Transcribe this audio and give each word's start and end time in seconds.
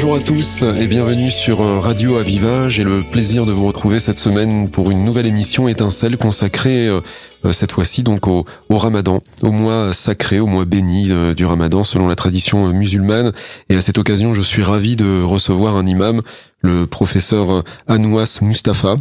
Bonjour 0.00 0.14
à 0.14 0.20
tous 0.20 0.62
et 0.62 0.86
bienvenue 0.86 1.28
sur 1.28 1.58
Radio 1.58 2.18
Aviva. 2.18 2.68
J'ai 2.68 2.84
le 2.84 3.02
plaisir 3.02 3.46
de 3.46 3.50
vous 3.50 3.66
retrouver 3.66 3.98
cette 3.98 4.20
semaine 4.20 4.70
pour 4.70 4.92
une 4.92 5.02
nouvelle 5.02 5.26
émission 5.26 5.66
étincelle 5.66 6.16
consacrée 6.16 6.86
euh, 6.86 7.00
euh, 7.00 7.37
cette 7.52 7.72
fois-ci 7.72 8.02
donc 8.02 8.26
au, 8.26 8.44
Ramadan, 8.70 9.22
au 9.42 9.50
mois 9.50 9.92
sacré, 9.92 10.40
au 10.40 10.46
mois 10.46 10.64
béni 10.64 11.10
euh, 11.10 11.34
du 11.34 11.44
Ramadan 11.44 11.84
selon 11.84 12.08
la 12.08 12.16
tradition 12.16 12.72
musulmane. 12.72 13.32
Et 13.68 13.76
à 13.76 13.80
cette 13.80 13.98
occasion, 13.98 14.34
je 14.34 14.42
suis 14.42 14.62
ravi 14.62 14.96
de 14.96 15.22
recevoir 15.22 15.76
un 15.76 15.86
imam, 15.86 16.22
le 16.60 16.86
professeur 16.86 17.64
Anouas 17.86 18.38
Mustafa, 18.42 18.96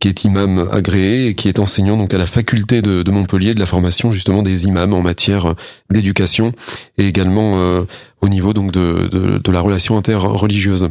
qui 0.00 0.08
est 0.08 0.24
imam 0.24 0.68
agréé 0.72 1.28
et 1.28 1.34
qui 1.34 1.48
est 1.48 1.58
enseignant 1.58 1.96
donc 1.96 2.14
à 2.14 2.18
la 2.18 2.26
faculté 2.26 2.80
de, 2.82 3.10
Montpellier 3.10 3.54
de 3.54 3.60
la 3.60 3.66
formation 3.66 4.10
justement 4.12 4.42
des 4.42 4.66
imams 4.66 4.94
en 4.94 5.02
matière 5.02 5.54
d'éducation 5.90 6.52
et 6.96 7.06
également 7.06 7.84
au 8.22 8.28
niveau 8.28 8.54
donc 8.54 8.72
de, 8.72 9.08
de, 9.10 9.38
de 9.38 9.52
la 9.52 9.60
relation 9.60 9.98
interreligieuse. 9.98 10.88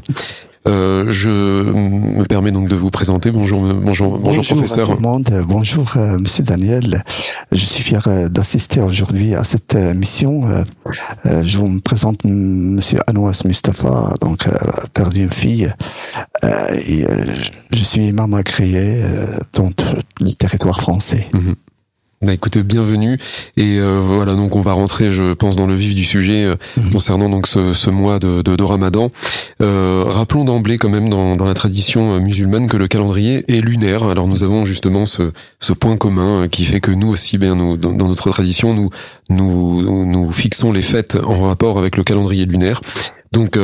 Euh, 0.68 1.06
je 1.10 1.30
me 1.30 2.24
permets 2.26 2.52
donc 2.52 2.68
de 2.68 2.76
vous 2.76 2.92
présenter. 2.92 3.32
Bonjour, 3.32 3.62
bonjour, 3.62 4.20
bonjour, 4.20 4.46
professeur. 4.46 4.90
Tout 4.90 4.96
le 4.96 5.02
monde. 5.02 5.44
Bonjour, 5.48 5.92
euh, 5.96 6.20
Monsieur 6.20 6.44
Daniel. 6.44 7.04
Je 7.52 7.66
suis 7.66 7.84
fier 7.84 8.08
euh, 8.08 8.30
d'assister 8.30 8.80
aujourd'hui 8.80 9.34
à 9.34 9.44
cette 9.44 9.76
euh, 9.76 9.94
mission. 9.94 10.44
je 11.26 11.58
vous 11.58 11.68
me 11.68 11.80
présente 11.80 12.24
Monsieur 12.26 13.00
Anouas 13.08 13.42
Mustafa, 13.46 14.14
donc 14.22 14.48
père 14.94 15.10
d'une 15.10 15.32
fille. 15.32 15.74
et 16.44 17.06
je 17.72 17.84
suis 17.84 18.08
imam 18.08 18.34
agréé 18.34 19.04
dans 19.54 19.70
le 20.20 20.32
territoire 20.34 20.80
français. 20.80 21.28
Mhm. 21.34 21.56
Bah 22.24 22.34
écoutez, 22.34 22.62
bienvenue 22.62 23.18
et 23.58 23.80
euh, 23.80 24.00
voilà 24.00 24.36
donc 24.36 24.56
on 24.56 24.62
va 24.62 24.74
rentrer, 24.74 25.10
je 25.10 25.34
pense, 25.34 25.56
dans 25.56 25.66
le 25.66 25.74
vif 25.74 25.96
du 25.96 26.06
sujet 26.06 26.44
euh, 26.44 26.56
mhm. 26.78 26.92
concernant 26.92 27.30
donc 27.30 27.48
ce, 27.48 27.74
ce 27.74 27.90
mois 27.90 28.20
de, 28.20 28.44
de, 28.44 28.56
de 28.56 28.64
Ramadan. 28.64 29.12
Euh, 29.60 30.04
rappelons 30.06 30.46
d'emblée 30.46 30.78
quand 30.78 30.90
même 30.90 31.10
dans, 31.10 31.36
dans, 31.36 31.46
la 31.46 31.56
tradition 31.56 32.20
musulmane 32.20 32.68
que 32.68 32.78
le 32.78 32.88
calendrier 32.88 33.44
est 33.48 33.62
lunaire. 33.62 34.04
Alors 34.04 34.28
nous 34.28 34.44
avons 34.44 34.66
justement 34.66 35.08
ce, 35.08 35.32
ce 35.60 35.74
point 35.74 35.98
commun 35.98 36.48
qui 36.48 36.64
fait 36.64 36.80
que 36.80 36.92
nous 36.92 37.08
aussi, 37.08 37.40
bien 37.40 37.56
nous, 37.56 37.76
dans, 37.76 37.92
dans, 37.92 38.08
notre 38.08 38.30
tradition, 38.30 38.76
nous, 38.76 38.92
nous 39.30 40.06
nous 40.06 40.32
fixons 40.32 40.72
les 40.72 40.84
fêtes 40.84 41.18
en 41.26 41.48
rapport 41.48 41.80
avec 41.80 41.98
le 41.98 42.04
calendrier 42.04 42.46
lunaire. 42.46 42.82
Donc 43.32 43.58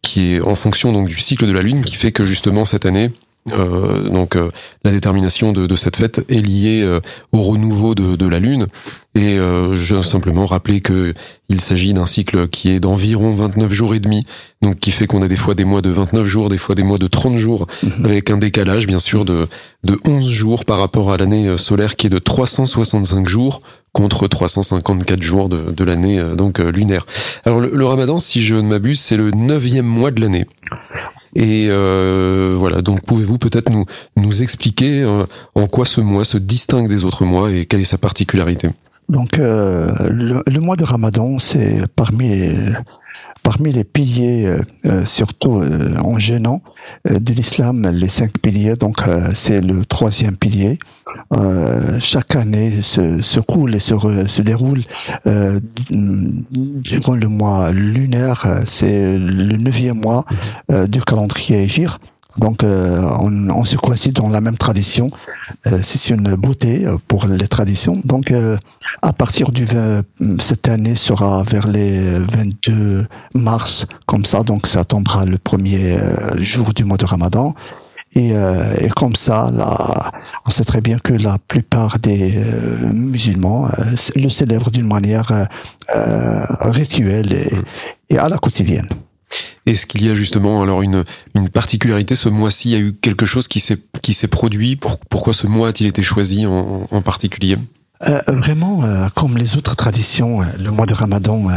qui 0.00 0.32
est 0.32 0.40
en 0.40 0.54
fonction 0.54 0.92
donc 0.92 1.08
du 1.08 1.16
cycle 1.16 1.46
de 1.46 1.52
la 1.52 1.60
lune, 1.60 1.82
qui 1.82 1.96
fait 1.96 2.12
que 2.12 2.24
justement 2.24 2.64
cette 2.64 2.86
année 2.86 3.10
euh, 3.52 4.08
donc 4.08 4.36
euh, 4.36 4.50
la 4.84 4.90
détermination 4.90 5.52
de, 5.52 5.66
de, 5.66 5.76
cette 5.76 5.96
fête 5.96 6.24
est 6.28 6.40
liée 6.40 6.82
euh, 6.82 7.00
au 7.32 7.40
renouveau 7.40 7.94
de, 7.94 8.16
de, 8.16 8.26
la 8.26 8.38
Lune. 8.38 8.66
Et 9.14 9.36
je 9.36 9.96
veux 9.96 10.02
simplement 10.02 10.46
rappeler 10.46 10.80
que 10.80 11.12
il 11.48 11.60
s'agit 11.60 11.92
d'un 11.92 12.06
cycle 12.06 12.46
qui 12.46 12.70
est 12.70 12.78
d'environ 12.78 13.32
29 13.32 13.72
jours 13.72 13.94
et 13.96 13.98
demi, 13.98 14.24
donc 14.62 14.78
qui 14.78 14.92
fait 14.92 15.08
qu'on 15.08 15.22
a 15.22 15.28
des 15.28 15.34
fois 15.34 15.56
des 15.56 15.64
mois 15.64 15.82
de 15.82 15.90
29 15.90 16.24
jours, 16.24 16.48
des 16.48 16.58
fois 16.58 16.76
des 16.76 16.84
mois 16.84 16.98
de 16.98 17.08
30 17.08 17.36
jours, 17.36 17.66
mhm. 17.82 18.04
avec 18.04 18.30
un 18.30 18.36
décalage 18.36 18.86
bien 18.86 19.00
sûr 19.00 19.24
de, 19.24 19.48
de 19.82 19.98
11 20.06 20.28
jours 20.28 20.64
par 20.64 20.78
rapport 20.78 21.10
à 21.10 21.16
l'année 21.16 21.58
solaire 21.58 21.96
qui 21.96 22.06
est 22.06 22.10
de 22.10 22.20
365 22.20 23.26
jours 23.26 23.60
contre 23.92 24.28
354 24.28 25.20
jours 25.20 25.48
de, 25.48 25.72
de 25.72 25.84
l'année 25.84 26.22
donc 26.36 26.60
lunaire. 26.60 27.04
Alors 27.44 27.58
le, 27.58 27.72
le, 27.74 27.84
Ramadan, 27.86 28.20
si 28.20 28.46
je 28.46 28.54
ne 28.54 28.68
m'abuse, 28.68 29.00
c'est 29.00 29.16
le 29.16 29.32
neuvième 29.32 29.86
mois 29.86 30.12
de 30.12 30.20
l'année. 30.20 30.46
Et 31.34 31.66
euh, 31.68 32.54
voilà, 32.56 32.82
donc 32.82 33.02
pouvez-vous 33.04 33.38
peut-être 33.38 33.70
nous, 33.70 33.84
nous 34.16 34.42
expliquer 34.42 35.02
euh, 35.02 35.24
en 35.54 35.66
quoi 35.66 35.84
ce 35.84 36.00
mois 36.00 36.24
se 36.24 36.38
distingue 36.38 36.88
des 36.88 37.04
autres 37.04 37.24
mois 37.24 37.50
et 37.50 37.66
quelle 37.66 37.80
est 37.80 37.84
sa 37.84 37.98
particularité? 37.98 38.68
Donc 39.08 39.38
euh, 39.38 39.88
le, 40.10 40.60
mois 40.60 40.76
de 40.76 40.84
Ramadan, 40.84 41.38
c'est 41.38 41.86
parmi 41.96 42.42
parmi 43.42 43.72
les 43.72 43.84
piliers, 43.84 44.58
surtout 45.06 45.62
en 46.04 46.18
gênant 46.18 46.60
de 47.08 47.32
l'islam, 47.32 47.88
les 47.88 48.08
cinq 48.08 48.38
piliers. 48.38 48.76
Donc 48.76 48.98
c'est 49.32 49.62
le 49.62 49.86
troisième 49.86 50.36
pilier. 50.36 50.78
Euh, 51.34 51.98
chaque 52.00 52.36
année 52.36 52.70
se, 52.70 53.20
se 53.20 53.40
coule 53.40 53.74
et 53.74 53.80
se, 53.80 53.94
se 54.26 54.42
déroule 54.42 54.82
euh, 55.26 55.60
durant 55.90 57.14
le 57.14 57.28
mois 57.28 57.70
lunaire. 57.72 58.62
C'est 58.66 59.18
le 59.18 59.56
neuvième 59.56 60.00
mois 60.00 60.24
euh, 60.70 60.86
du 60.86 61.00
calendrier 61.00 61.62
Égir. 61.62 61.98
Donc, 62.38 62.62
euh, 62.62 63.02
on, 63.20 63.50
on, 63.50 63.64
se 63.64 63.76
coïncide 63.76 64.14
dans 64.14 64.28
la 64.28 64.40
même 64.40 64.56
tradition. 64.56 65.10
Euh, 65.66 65.78
c'est 65.82 66.10
une 66.10 66.34
beauté 66.34 66.86
pour 67.06 67.26
les 67.26 67.48
traditions. 67.48 68.00
Donc, 68.04 68.32
à 69.02 69.12
partir 69.12 69.50
du 69.50 69.64
20, 69.64 70.02
cette 70.40 70.68
année 70.68 70.94
sera 70.94 71.42
vers 71.42 71.66
les 71.66 72.18
22 72.18 73.06
mars, 73.34 73.86
comme 74.06 74.24
ça. 74.24 74.42
Donc, 74.42 74.66
ça 74.66 74.84
tombera 74.84 75.24
le 75.24 75.38
premier 75.38 75.98
jour 76.36 76.72
du 76.74 76.84
mois 76.84 76.96
de 76.96 77.04
Ramadan. 77.04 77.54
Et, 78.14 78.32
euh, 78.32 78.74
et, 78.80 78.88
comme 78.88 79.14
ça, 79.14 79.50
là, 79.52 80.10
on 80.46 80.50
sait 80.50 80.64
très 80.64 80.80
bien 80.80 80.98
que 80.98 81.12
la 81.12 81.36
plupart 81.38 81.98
des 81.98 82.36
euh, 82.36 82.90
musulmans 82.92 83.66
euh, 83.66 83.94
le 84.16 84.30
célèbrent 84.30 84.70
d'une 84.70 84.86
manière 84.88 85.30
euh, 85.94 86.44
rituelle 86.60 87.32
et, 87.32 87.54
mm. 87.54 87.64
et, 88.10 88.18
à 88.18 88.28
la 88.28 88.38
quotidienne. 88.38 88.88
Est-ce 89.68 89.86
qu'il 89.86 90.04
y 90.04 90.08
a 90.08 90.14
justement 90.14 90.62
alors 90.62 90.82
une, 90.82 91.04
une 91.34 91.48
particularité? 91.48 92.14
Ce 92.14 92.28
mois-ci 92.28 92.70
Il 92.70 92.72
y 92.72 92.76
a 92.76 92.80
eu 92.80 92.92
quelque 92.94 93.26
chose 93.26 93.48
qui 93.48 93.60
s'est 93.60 93.78
qui 94.02 94.14
s'est 94.14 94.28
produit. 94.28 94.76
Pour, 94.76 94.98
Pourquoi 94.98 95.32
ce 95.32 95.46
mois 95.46 95.68
a-t-il 95.68 95.86
été 95.86 96.02
choisi 96.02 96.46
en, 96.46 96.86
en 96.90 97.02
particulier? 97.02 97.56
Euh, 98.06 98.20
vraiment, 98.28 98.84
euh, 98.84 99.08
comme 99.14 99.36
les 99.36 99.56
autres 99.56 99.74
traditions, 99.74 100.40
euh, 100.40 100.44
le 100.62 100.70
mois 100.70 100.86
de 100.86 100.94
Ramadan 100.94 101.48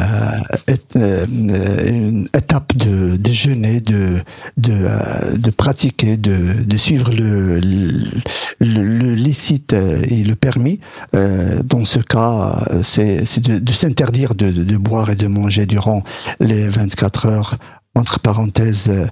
est 0.67 0.95
une 0.95 2.27
étape 2.35 2.75
de, 2.75 3.15
de 3.15 3.31
jeûner, 3.31 3.79
de 3.79 4.21
de, 4.57 5.37
de 5.37 5.51
pratiquer, 5.51 6.17
de, 6.17 6.63
de 6.63 6.77
suivre 6.77 7.11
le, 7.11 7.59
le, 7.59 8.11
le, 8.59 9.13
licite 9.13 9.73
et 9.73 10.23
le 10.23 10.35
permis. 10.35 10.79
dans 11.13 11.85
ce 11.85 11.99
cas, 11.99 12.63
c'est 12.83 13.39
de, 13.39 13.59
de 13.59 13.73
s'interdire 13.73 14.33
de, 14.35 14.51
de, 14.51 14.77
boire 14.77 15.09
et 15.09 15.15
de 15.15 15.27
manger 15.27 15.65
durant 15.65 16.03
les 16.39 16.67
24 16.67 17.25
heures 17.27 17.57
entre 17.95 18.19
parenthèses 18.19 18.87
euh, 18.89 19.07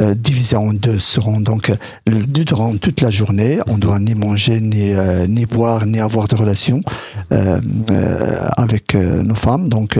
euh, 0.00 0.14
divisé 0.14 0.56
en 0.56 0.72
deux 0.72 0.98
seront 0.98 1.40
donc 1.40 1.70
euh, 1.70 2.22
durant 2.26 2.76
toute 2.76 3.00
la 3.00 3.10
journée. 3.10 3.60
On 3.66 3.78
doit 3.78 3.98
ni 4.00 4.14
manger, 4.14 4.60
ni 4.60 4.92
euh, 4.92 5.26
ni 5.26 5.46
boire, 5.46 5.86
ni 5.86 6.00
avoir 6.00 6.26
de 6.26 6.34
relations 6.34 6.82
euh, 7.32 7.60
avec 8.56 8.94
nos 8.94 9.34
femmes. 9.34 9.68
Donc 9.68 9.98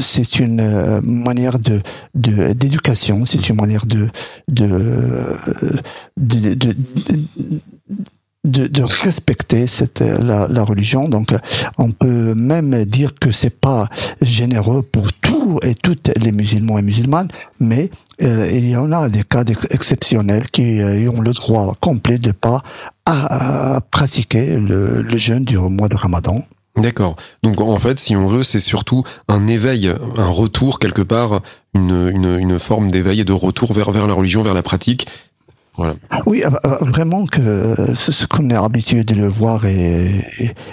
c'est 0.00 0.38
une 0.38 1.00
manière 1.00 1.58
de 1.58 1.80
d'éducation, 2.14 3.24
c'est 3.26 3.48
une 3.48 3.56
manière 3.56 3.86
de 3.86 4.08
de, 4.48 4.68
de, 6.16 6.54
de 6.54 6.76
de, 8.44 8.66
de, 8.66 8.82
respecter 8.82 9.66
cette 9.66 10.00
la, 10.00 10.46
la, 10.48 10.64
religion. 10.64 11.08
Donc, 11.08 11.34
on 11.78 11.90
peut 11.90 12.34
même 12.34 12.84
dire 12.84 13.14
que 13.14 13.30
c'est 13.30 13.58
pas 13.58 13.88
généreux 14.20 14.82
pour 14.82 15.12
tous 15.12 15.58
et 15.62 15.74
toutes 15.74 16.10
les 16.16 16.32
musulmans 16.32 16.78
et 16.78 16.82
musulmanes, 16.82 17.28
mais 17.60 17.90
euh, 18.22 18.50
il 18.52 18.68
y 18.68 18.76
en 18.76 18.92
a 18.92 19.08
des 19.08 19.24
cas 19.24 19.44
exceptionnels 19.70 20.50
qui 20.50 20.80
euh, 20.80 21.10
ont 21.10 21.20
le 21.20 21.32
droit 21.32 21.74
complet 21.80 22.18
de 22.18 22.32
pas 22.32 22.62
à, 23.06 23.80
pratiquer 23.90 24.56
le, 24.56 25.02
le 25.02 25.16
jeûne 25.16 25.44
du 25.44 25.58
mois 25.58 25.88
de 25.88 25.96
Ramadan. 25.96 26.42
D'accord. 26.76 27.16
Donc 27.42 27.60
en 27.60 27.78
fait, 27.78 28.00
si 28.00 28.16
on 28.16 28.26
veut, 28.26 28.42
c'est 28.42 28.60
surtout 28.60 29.04
un 29.28 29.46
éveil, 29.46 29.92
un 30.16 30.28
retour 30.28 30.80
quelque 30.80 31.02
part, 31.02 31.40
une, 31.74 32.10
une, 32.12 32.38
une 32.38 32.58
forme 32.58 32.90
d'éveil 32.90 33.20
et 33.20 33.24
de 33.24 33.32
retour 33.32 33.72
vers, 33.72 33.92
vers 33.92 34.08
la 34.08 34.14
religion, 34.14 34.42
vers 34.42 34.54
la 34.54 34.62
pratique, 34.62 35.06
oui, 36.26 36.42
euh, 36.44 36.50
euh, 36.64 36.76
vraiment 36.82 37.26
que 37.26 37.74
ce, 37.94 38.26
qu'on 38.26 38.48
est 38.50 38.54
habitué 38.54 39.02
de 39.02 39.16
le 39.16 39.26
voir 39.26 39.66
et, 39.66 40.24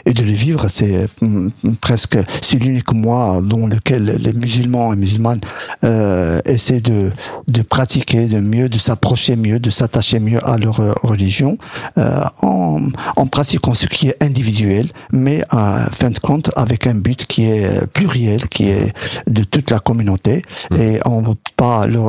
et, 0.06 0.14
de 0.14 0.24
le 0.24 0.32
vivre, 0.32 0.68
c'est 0.68 1.08
mm, 1.22 1.50
presque 1.82 2.20
c'est 2.42 2.58
l'unique 2.58 2.94
mois 2.94 3.42
dans 3.42 3.66
lequel 3.66 4.06
les 4.20 4.32
musulmans 4.32 4.94
et 4.94 4.96
musulmanes 4.96 5.42
euh, 5.84 6.40
essaient 6.46 6.82
de, 6.82 7.12
de 7.48 7.62
pratiquer 7.64 8.28
de 8.28 8.40
mieux, 8.40 8.70
de 8.70 8.78
s'approcher 8.78 9.36
mieux, 9.36 9.60
de 9.60 9.72
s'attacher 9.72 10.20
mieux 10.20 10.46
à 10.48 10.58
leur 10.58 10.80
euh, 10.80 10.94
religion, 11.02 11.58
euh, 11.98 12.24
en, 12.44 12.78
en 13.16 13.26
pratiquant 13.26 13.74
ce 13.74 13.88
qui 13.88 14.10
est 14.10 14.24
individuel, 14.24 14.92
mais 15.12 15.44
en 15.52 15.86
fin 15.92 16.12
de 16.12 16.20
compte 16.20 16.52
avec 16.56 16.86
un 16.86 16.96
but 16.96 17.26
qui 17.26 17.46
est 17.46 17.88
pluriel, 17.88 18.48
qui 18.50 18.70
est 18.70 18.94
de 19.28 19.44
toute 19.44 19.72
la 19.72 19.80
communauté, 19.80 20.44
mmh. 20.70 20.76
et 20.76 21.00
on 21.06 21.22
ne 21.22 21.28
veut 21.30 21.36
pas 21.56 21.88
le 21.88 22.00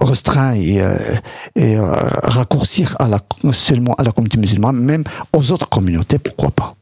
restreindre 0.00 0.56
et, 0.56 0.82
et 1.56 1.76
raccourcir 2.38 2.96
à 2.98 3.08
la, 3.08 3.20
seulement 3.52 3.94
à 3.94 4.02
la 4.02 4.12
communauté 4.12 4.38
musulmane, 4.38 4.76
même 4.76 5.04
aux 5.36 5.52
autres 5.52 5.68
communautés, 5.68 6.18
pourquoi 6.18 6.50
pas. 6.50 6.74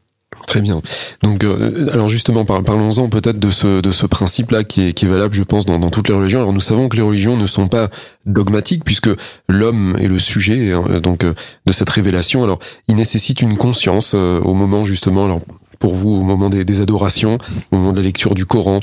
Très 0.45 0.61
bien. 0.61 0.81
Donc, 1.23 1.43
euh, 1.43 1.87
alors 1.91 2.07
justement, 2.09 2.45
parlons-en 2.45 3.09
peut-être 3.09 3.39
de 3.39 3.51
ce 3.51 3.81
de 3.81 3.91
ce 3.91 4.05
principe-là 4.05 4.63
qui 4.63 4.81
est 4.83 4.93
qui 4.93 5.05
est 5.05 5.07
valable, 5.07 5.33
je 5.33 5.43
pense, 5.43 5.65
dans, 5.65 5.79
dans 5.79 5.89
toutes 5.89 6.07
les 6.07 6.13
religions. 6.13 6.39
Alors, 6.39 6.53
nous 6.53 6.61
savons 6.61 6.89
que 6.89 6.95
les 6.95 7.01
religions 7.01 7.35
ne 7.35 7.47
sont 7.47 7.67
pas 7.67 7.89
dogmatiques 8.25 8.85
puisque 8.85 9.09
l'homme 9.49 9.97
est 9.99 10.07
le 10.07 10.19
sujet 10.19 10.73
hein, 10.73 10.99
donc 11.01 11.23
euh, 11.23 11.33
de 11.65 11.71
cette 11.71 11.89
révélation. 11.89 12.43
Alors, 12.43 12.59
il 12.87 12.95
nécessite 12.95 13.41
une 13.41 13.57
conscience 13.57 14.13
euh, 14.15 14.39
au 14.41 14.53
moment 14.53 14.85
justement. 14.85 15.41
Pour 15.79 15.93
vous 15.93 16.09
au 16.09 16.23
moment 16.23 16.49
des, 16.49 16.65
des 16.65 16.81
adorations, 16.81 17.37
au 17.71 17.77
moment 17.77 17.91
de 17.91 17.97
la 17.97 18.03
lecture 18.03 18.35
du 18.35 18.45
Coran. 18.45 18.79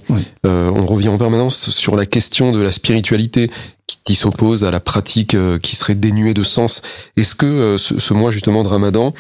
Euh, 0.47 0.71
on 0.71 0.87
revient 0.87 1.09
en 1.09 1.19
permanence 1.19 1.71
sur 1.71 1.97
la 1.97 2.07
question 2.07 2.53
de 2.53 2.61
la 2.61 2.73
spiritualité 2.73 3.51
qui, 3.87 3.99
qui 4.05 4.15
s'oppose 4.15 4.65
à 4.65 4.71
la 4.71 4.81
pratique 4.81 5.35
euh, 5.35 5.59
qui 5.59 5.77
serait 5.77 5.95
dénuée 5.95 6.35
de 6.35 6.43
sens. 6.43 6.83
Est-ce 7.17 7.35
que 7.35 7.47
euh, 7.47 7.79
ce, 7.79 7.99
ce, 7.99 8.15
mois 8.15 8.31
justement 8.31 8.63
de 8.63 8.69
Ramadan, 8.69 9.13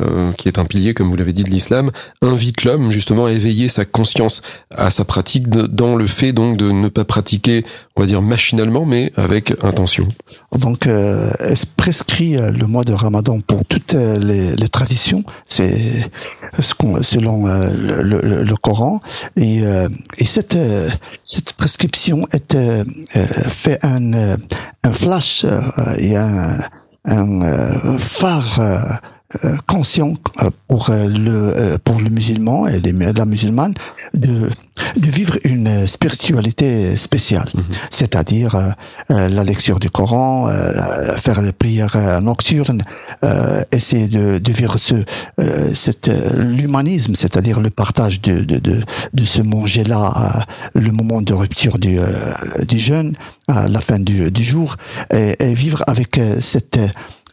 euh, 0.00 0.32
qui 0.32 0.48
est 0.48 0.58
un 0.58 0.64
pilier, 0.64 0.94
comme 0.94 1.08
vous 1.08 1.16
l'avez 1.16 1.32
dit, 1.32 1.44
de 1.44 1.50
l'islam, 1.50 1.90
invite 2.22 2.64
l'homme 2.64 2.90
justement 2.90 3.26
à 3.26 3.32
éveiller 3.32 3.68
sa 3.68 3.84
conscience 3.84 4.42
à 4.74 4.90
sa 4.90 5.04
pratique 5.04 5.48
dans 5.48 5.96
le 5.96 6.06
fait 6.06 6.32
donc 6.32 6.56
de 6.56 6.70
ne 6.70 6.88
pas 6.88 7.04
pratiquer, 7.04 7.64
on 7.96 8.00
va 8.00 8.06
dire 8.06 8.22
machinalement, 8.22 8.84
mais 8.84 9.12
avec 9.16 9.52
intention. 9.62 10.08
Donc, 10.58 10.86
euh, 10.86 11.30
prescrit 11.76 12.36
le 12.36 12.66
mois 12.66 12.84
de 12.84 12.92
Ramadan 12.92 13.40
pour 13.40 13.64
toutes 13.64 13.94
les, 13.94 14.54
les 14.56 14.68
traditions, 14.68 15.24
c'est 15.46 16.10
ce 16.58 16.74
qu'on, 16.74 17.02
selon 17.02 17.46
le, 17.46 18.54
Coran, 18.62 19.00
et, 19.36 19.60
et 20.18 20.24
cette 20.24 20.58
prescription 21.56 22.26
est 22.32 22.56
fait 23.48 23.78
un 23.82 24.00
un, 24.00 24.36
un 24.82 24.92
flash 24.92 25.44
et 25.98 26.16
un, 26.16 26.58
un 27.04 27.98
phare 27.98 29.00
conscient 29.66 30.14
pour 30.68 30.90
le 30.90 31.76
pour 31.84 32.00
le 32.00 32.10
musulman 32.10 32.66
et 32.66 32.80
les, 32.80 32.92
la 32.92 33.24
musulmane 33.24 33.74
de 34.14 34.50
de 34.96 35.10
vivre 35.10 35.36
une 35.44 35.86
spiritualité 35.86 36.96
spéciale, 36.96 37.48
mm 37.54 37.60
-hmm. 37.60 37.74
c'est-à-dire 37.98 38.52
euh, 38.56 39.28
la 39.38 39.44
lecture 39.44 39.78
du 39.78 39.90
Coran, 39.98 40.48
euh, 40.48 41.16
faire 41.24 41.40
des 41.46 41.52
prières 41.62 41.96
nocturnes, 42.28 42.82
euh, 43.24 43.62
essayer 43.78 44.08
de, 44.08 44.24
de 44.46 44.52
vivre 44.60 44.76
ce 44.88 44.96
cette 45.84 46.10
l'humanisme, 46.56 47.14
c'est-à-dire 47.22 47.58
le 47.66 47.70
partage 47.82 48.16
de 48.26 48.34
de 48.50 48.56
de, 48.68 48.76
de 49.18 49.24
ce 49.34 49.42
manger-là, 49.54 50.06
le 50.86 50.90
moment 50.98 51.20
de 51.28 51.34
rupture 51.42 51.76
du 51.86 51.94
du 52.72 52.78
jeûne 52.88 53.10
à 53.48 53.68
la 53.74 53.80
fin 53.88 54.00
du, 54.10 54.16
du 54.38 54.44
jour, 54.52 54.68
et, 55.20 55.30
et 55.46 55.52
vivre 55.64 55.80
avec 55.92 56.12
cette 56.52 56.78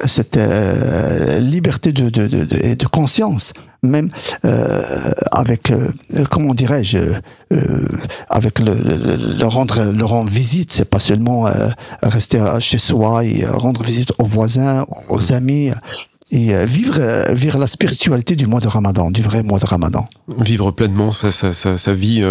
cette 0.05 0.37
euh, 0.37 1.39
liberté 1.39 1.91
de, 1.91 2.09
de, 2.09 2.27
de, 2.27 2.43
de, 2.43 2.75
de 2.75 2.87
conscience 2.87 3.53
même 3.83 4.09
euh, 4.45 5.11
avec 5.31 5.71
euh, 5.71 5.91
comment 6.29 6.53
dirais-je 6.53 6.97
euh, 6.97 7.87
avec 8.29 8.59
le, 8.59 8.73
le, 8.73 9.37
le, 9.37 9.45
rendre 9.45 9.91
le 9.91 10.05
rendre 10.05 10.29
visite. 10.29 10.71
C'est 10.71 10.89
pas 10.89 10.99
seulement 10.99 11.47
euh, 11.47 11.69
rester 12.01 12.41
chez 12.59 12.77
soi 12.77 13.25
et 13.25 13.45
rendre 13.45 13.83
visite 13.83 14.13
aux 14.17 14.25
voisins 14.25 14.85
aux 15.09 15.33
amis 15.33 15.71
et 16.31 16.65
vivre 16.65 17.31
vivre 17.31 17.57
la 17.57 17.67
spiritualité 17.67 18.35
du 18.35 18.47
mois 18.47 18.59
de 18.59 18.67
Ramadan 18.67 19.11
du 19.11 19.21
vrai 19.21 19.43
mois 19.43 19.59
de 19.59 19.65
Ramadan. 19.65 20.07
Vivre 20.39 20.71
pleinement 20.71 21.11
sa, 21.11 21.31
sa, 21.31 21.53
sa, 21.53 21.77
sa 21.77 21.93
vie 21.93 22.21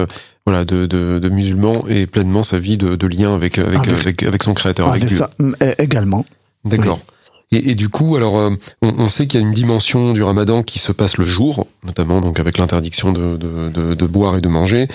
voilà 0.45 0.65
de, 0.65 0.87
de, 0.87 1.19
de, 1.19 1.29
musulman 1.29 1.85
et 1.89 2.07
pleinement 2.07 2.43
sa 2.43 2.59
vie 2.59 2.77
de, 2.77 2.95
de 2.95 3.07
lien 3.07 3.35
avec 3.35 3.59
avec, 3.59 3.79
avec 3.79 4.01
avec, 4.01 4.23
avec 4.23 4.43
son 4.43 4.53
créateur 4.53 4.89
avec, 4.89 5.05
avec 5.05 5.17
ça, 5.17 5.31
également. 5.79 6.25
D'accord. 6.65 7.01
Oui. 7.07 7.16
Et, 7.53 7.71
et, 7.71 7.75
du 7.77 7.89
coup, 7.89 8.17
alors, 8.17 8.37
euh, 8.39 8.51
on, 8.83 8.95
on, 8.99 9.09
sait 9.09 9.27
qu'il 9.27 9.41
y 9.41 9.43
a 9.45 9.47
une 9.47 9.55
dimension 9.55 10.13
du 10.13 10.23
Ramadan 10.23 10.65
qui 10.65 10.81
se 10.81 10.91
passe 10.91 11.17
le 11.17 11.25
jour, 11.25 11.67
notamment 11.85 12.21
donc 12.21 12.41
avec 12.41 12.59
l'interdiction 12.59 13.13
de, 13.13 13.37
de, 13.37 13.69
de, 13.69 13.95
de, 13.95 14.07
boire 14.07 14.37
et 14.37 14.41
de 14.41 14.49
manger. 14.49 14.89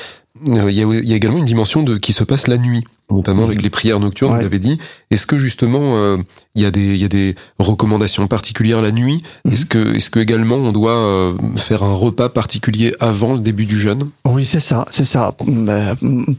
Euh, 0.50 0.70
il, 0.70 0.78
y 0.78 0.84
a, 0.84 0.86
il 0.86 1.10
y 1.10 1.14
a 1.14 1.16
également 1.16 1.38
une 1.38 1.46
dimension 1.46 1.82
de 1.82 1.98
qui 1.98 2.12
se 2.12 2.24
passe 2.24 2.48
la 2.48 2.58
nuit 2.58 2.84
notamment 3.12 3.44
avec 3.44 3.62
les 3.62 3.70
prières 3.70 4.00
nocturnes, 4.00 4.32
ouais. 4.32 4.38
vous 4.38 4.44
l'avez 4.44 4.60
dit. 4.60 4.78
Est-ce 5.12 5.26
que 5.26 5.38
justement 5.38 5.98
euh, 5.98 6.18
il 6.56 6.62
y 6.62 6.66
a 6.66 6.72
des 6.72 6.94
il 6.96 7.02
y 7.02 7.06
a 7.06 7.08
des 7.08 7.36
recommandations 7.60 8.28
particulières 8.28 8.82
la 8.82 8.92
nuit? 8.92 9.22
Mm 9.46 9.52
-hmm. 9.52 9.96
Est-ce 9.96 10.10
que 10.10 10.20
également 10.20 10.56
on 10.56 10.72
doit 10.72 10.96
euh, 10.98 11.34
faire 11.68 11.84
un 11.84 11.94
repas 11.94 12.30
particulier 12.30 12.94
avant 13.00 13.34
le 13.34 13.40
début 13.40 13.66
du 13.66 13.78
jeûne? 13.80 14.04
Oui, 14.26 14.46
c'est 14.46 14.60
ça, 14.60 14.86
c'est 14.92 15.06
ça. 15.06 15.34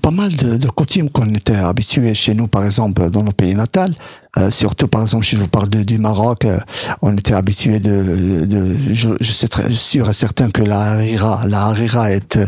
Pas 0.06 0.11
mal 0.11 0.31
de, 0.43 0.56
de 0.56 0.69
coutumes 0.79 1.11
qu'on 1.11 1.31
était 1.35 1.62
habitués 1.70 2.15
chez 2.15 2.35
nous, 2.35 2.49
par 2.49 2.65
exemple, 2.65 3.11
dans 3.11 3.25
nos 3.29 3.37
pays 3.41 3.55
natals. 3.55 3.94
Euh, 4.38 4.50
surtout, 4.50 4.88
par 4.88 5.02
exemple, 5.02 5.26
si 5.26 5.37
je 5.37 5.43
vous 5.43 5.49
parle 5.49 5.69
de, 5.69 5.82
du 5.82 5.99
Maroc, 5.99 6.46
euh, 6.46 6.58
on 7.02 7.14
était 7.17 7.34
habitué 7.34 7.81
de, 7.81 8.46
de 8.46 8.76
je, 8.90 9.11
je, 9.20 9.32
sais 9.32 9.49
très 9.49 9.70
sûr 9.73 10.08
et 10.08 10.14
certain 10.14 10.50
que 10.50 10.62
la 10.62 10.93
harira, 10.93 11.44
la 11.46 11.67
harira 11.67 12.11
est 12.11 12.38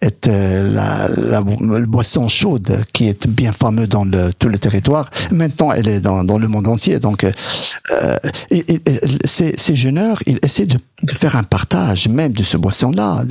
est 0.00 0.28
euh, 0.28 0.72
la, 0.72 1.08
la, 1.08 1.42
la 1.42 1.80
boisson 1.80 2.28
chaude 2.28 2.84
qui 2.92 3.08
est 3.08 3.26
bien 3.26 3.50
fameux 3.52 3.88
dans 3.88 4.04
le, 4.04 4.32
tout 4.32 4.48
le 4.48 4.58
territoire. 4.58 5.10
Maintenant, 5.32 5.72
elle 5.72 5.88
est 5.88 6.00
dans, 6.00 6.22
dans 6.22 6.38
le 6.38 6.46
monde 6.46 6.68
entier. 6.68 7.00
Donc, 7.00 7.24
euh, 7.24 8.16
et, 8.50 8.74
et, 8.74 8.82
ces, 9.24 9.56
ces 9.56 9.74
ils 10.26 10.38
essaient 10.42 10.66
de, 10.66 10.78
de, 11.02 11.12
faire 11.12 11.34
un 11.34 11.42
partage 11.42 12.08
même 12.08 12.32
de 12.32 12.44
ce 12.44 12.56
boisson-là, 12.56 13.24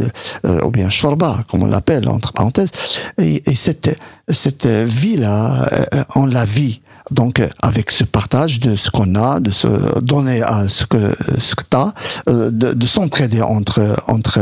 euh, 0.46 0.62
ou 0.66 0.72
bien 0.72 0.90
shorba, 0.90 1.46
comme 1.50 1.64
on 1.64 1.68
l'appelle 1.68 2.10
entre 2.10 2.34
parenthèses. 2.34 2.72
Et, 3.18 3.42
et 3.50 3.56
cette 3.56 3.98
cette 4.30 4.66
vie-là, 4.66 5.68
euh, 5.72 6.04
on 6.16 6.26
la 6.26 6.46
vit 6.46 6.82
donc 7.10 7.42
avec 7.62 7.92
ce 7.92 8.04
partage 8.04 8.60
de 8.60 8.76
ce 8.76 8.92
qu'on 8.92 9.16
a, 9.16 9.40
de 9.40 9.52
se 9.52 10.00
donner 10.00 10.42
à 10.42 10.68
ce 10.68 10.86
que 10.86 11.14
ce 11.40 11.56
que 11.56 11.64
t'as, 11.70 11.94
euh, 12.30 12.52
de, 12.52 12.74
de 12.74 12.88
s'entraider 12.88 13.42
entre 13.42 13.98
entre 14.08 14.40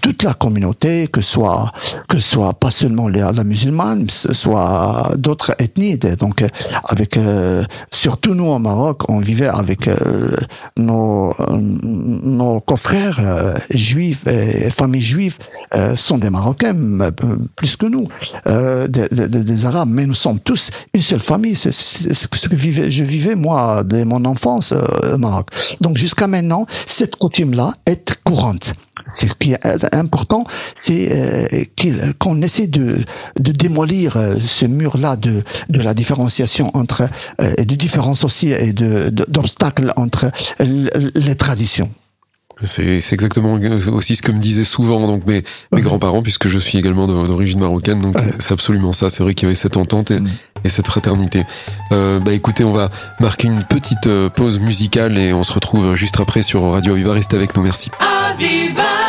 toute 0.00 0.22
la 0.22 0.34
communauté, 0.34 1.08
que 1.08 1.20
soit 1.20 1.72
que 2.08 2.20
soit 2.20 2.54
pas 2.54 2.70
seulement 2.70 3.08
les, 3.08 3.20
la 3.20 3.44
musulmane, 3.44 4.08
soit 4.10 5.12
d'autres 5.16 5.54
ethnies. 5.58 5.98
Donc 5.98 6.44
avec 6.84 7.16
euh, 7.16 7.64
surtout 7.90 8.34
nous 8.34 8.46
au 8.46 8.58
Maroc, 8.58 9.02
on 9.08 9.18
vivait 9.18 9.48
avec 9.48 9.88
euh, 9.88 10.36
nos 10.76 11.34
nos 11.48 12.60
confrères 12.60 13.18
euh, 13.20 13.54
juifs 13.70 14.26
et 14.26 14.70
familles 14.70 15.02
juives 15.02 15.38
euh, 15.74 15.96
sont 15.96 16.18
des 16.18 16.30
Marocains 16.30 16.74
plus 17.56 17.76
que 17.76 17.86
nous, 17.86 18.08
des, 18.46 19.08
des, 19.10 19.28
des, 19.28 19.64
Arabes, 19.64 19.88
mais 19.90 20.06
nous 20.06 20.14
sommes 20.14 20.40
tous 20.40 20.70
une 20.94 21.00
seule 21.00 21.20
famille. 21.20 21.56
C'est, 21.56 21.72
ce 22.12 22.26
que 22.26 22.54
vivais, 22.54 22.90
je 22.90 23.04
vivais 23.04 23.34
moi 23.34 23.82
dès 23.84 24.04
mon 24.04 24.24
enfance 24.24 24.72
euh, 24.72 25.14
au 25.14 25.18
Maroc. 25.18 25.48
Donc 25.80 25.96
jusqu'à 25.96 26.26
maintenant, 26.26 26.66
cette 26.86 27.16
coutume-là 27.16 27.72
est 27.86 28.18
courante. 28.24 28.74
Ce 29.18 29.26
qui 29.38 29.52
est 29.52 29.94
important, 29.94 30.44
c'est 30.74 31.08
euh, 31.12 32.12
qu'on 32.18 32.40
essaie 32.42 32.66
de, 32.66 32.98
de 33.38 33.52
démolir 33.52 34.16
euh, 34.16 34.36
ce 34.44 34.64
mur-là 34.64 35.16
de, 35.16 35.42
de 35.68 35.80
la 35.80 35.94
différenciation 35.94 36.70
entre 36.74 37.08
euh, 37.40 37.52
et 37.58 37.64
de 37.64 37.74
différence 37.74 38.24
aussi 38.24 38.50
et 38.52 38.72
de 38.72 39.10
d'obstacles 39.10 39.92
entre 39.96 40.30
les 40.60 41.36
traditions. 41.36 41.90
C'est 42.64 43.12
exactement 43.12 43.58
aussi 43.92 44.16
ce 44.16 44.22
que 44.22 44.32
me 44.32 44.38
disaient 44.38 44.64
souvent 44.64 45.06
donc 45.06 45.26
mes, 45.26 45.44
mes 45.72 45.80
grands-parents, 45.80 46.22
puisque 46.22 46.48
je 46.48 46.58
suis 46.58 46.78
également 46.78 47.06
d'origine 47.06 47.60
marocaine, 47.60 47.98
donc 47.98 48.16
ouais. 48.16 48.32
c'est 48.38 48.52
absolument 48.52 48.92
ça. 48.92 49.10
C'est 49.10 49.22
vrai 49.22 49.34
qu'il 49.34 49.46
y 49.46 49.48
avait 49.48 49.54
cette 49.54 49.76
entente 49.76 50.10
et, 50.10 50.18
et 50.64 50.68
cette 50.68 50.86
fraternité. 50.86 51.44
Euh, 51.92 52.20
bah 52.20 52.32
écoutez, 52.32 52.64
on 52.64 52.72
va 52.72 52.90
marquer 53.20 53.48
une 53.48 53.64
petite 53.64 54.06
euh, 54.06 54.28
pause 54.28 54.58
musicale 54.58 55.18
et 55.18 55.32
on 55.32 55.42
se 55.42 55.52
retrouve 55.52 55.94
juste 55.94 56.20
après 56.20 56.42
sur 56.42 56.70
Radio 56.70 56.92
Aviva. 56.92 57.12
Restez 57.12 57.36
avec 57.36 57.56
nous, 57.56 57.62
merci. 57.62 57.90
Aviva 58.00 59.01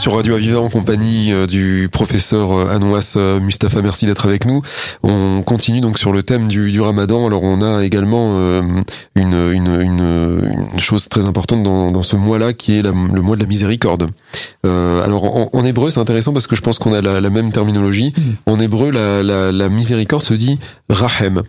sur 0.00 0.14
Radio 0.14 0.34
Aviva 0.34 0.60
en 0.60 0.70
compagnie 0.70 1.30
euh, 1.30 1.44
du 1.44 1.90
professeur 1.92 2.52
euh, 2.52 2.74
Anouas 2.74 3.16
euh, 3.18 3.38
Mustafa. 3.38 3.82
Merci 3.82 4.06
d'être 4.06 4.24
avec 4.24 4.46
nous. 4.46 4.62
On 5.02 5.42
continue 5.42 5.82
donc 5.82 5.98
sur 5.98 6.10
le 6.10 6.22
thème 6.22 6.48
du, 6.48 6.72
du 6.72 6.80
Ramadan. 6.80 7.26
Alors 7.26 7.42
on 7.42 7.60
a 7.60 7.84
également 7.84 8.40
une, 9.14 9.34
une, 9.34 9.68
une, 9.68 10.78
chose 10.78 11.10
très 11.10 11.28
importante 11.28 11.62
dans, 11.64 11.90
dans 11.90 12.02
ce 12.02 12.16
mois-là 12.16 12.54
qui 12.54 12.78
est 12.78 12.82
le 12.82 12.92
mois 12.92 13.36
de 13.36 13.42
la 13.42 13.46
miséricorde. 13.46 14.08
Euh, 14.64 15.04
alors 15.04 15.24
en, 15.24 15.50
en 15.52 15.64
hébreu 15.64 15.90
c'est 15.90 16.00
intéressant 16.00 16.32
parce 16.32 16.46
que 16.46 16.56
je 16.56 16.62
pense 16.62 16.78
qu'on 16.78 16.94
a 16.94 17.02
la, 17.02 17.20
la, 17.20 17.30
même 17.30 17.52
terminologie. 17.52 18.14
Mm. 18.16 18.22
En 18.46 18.58
hébreu 18.58 18.90
la, 18.90 19.22
la, 19.22 19.52
la 19.52 19.68
miséricorde 19.68 20.22
se 20.22 20.32
dit 20.32 20.58
rahem. 20.88 21.42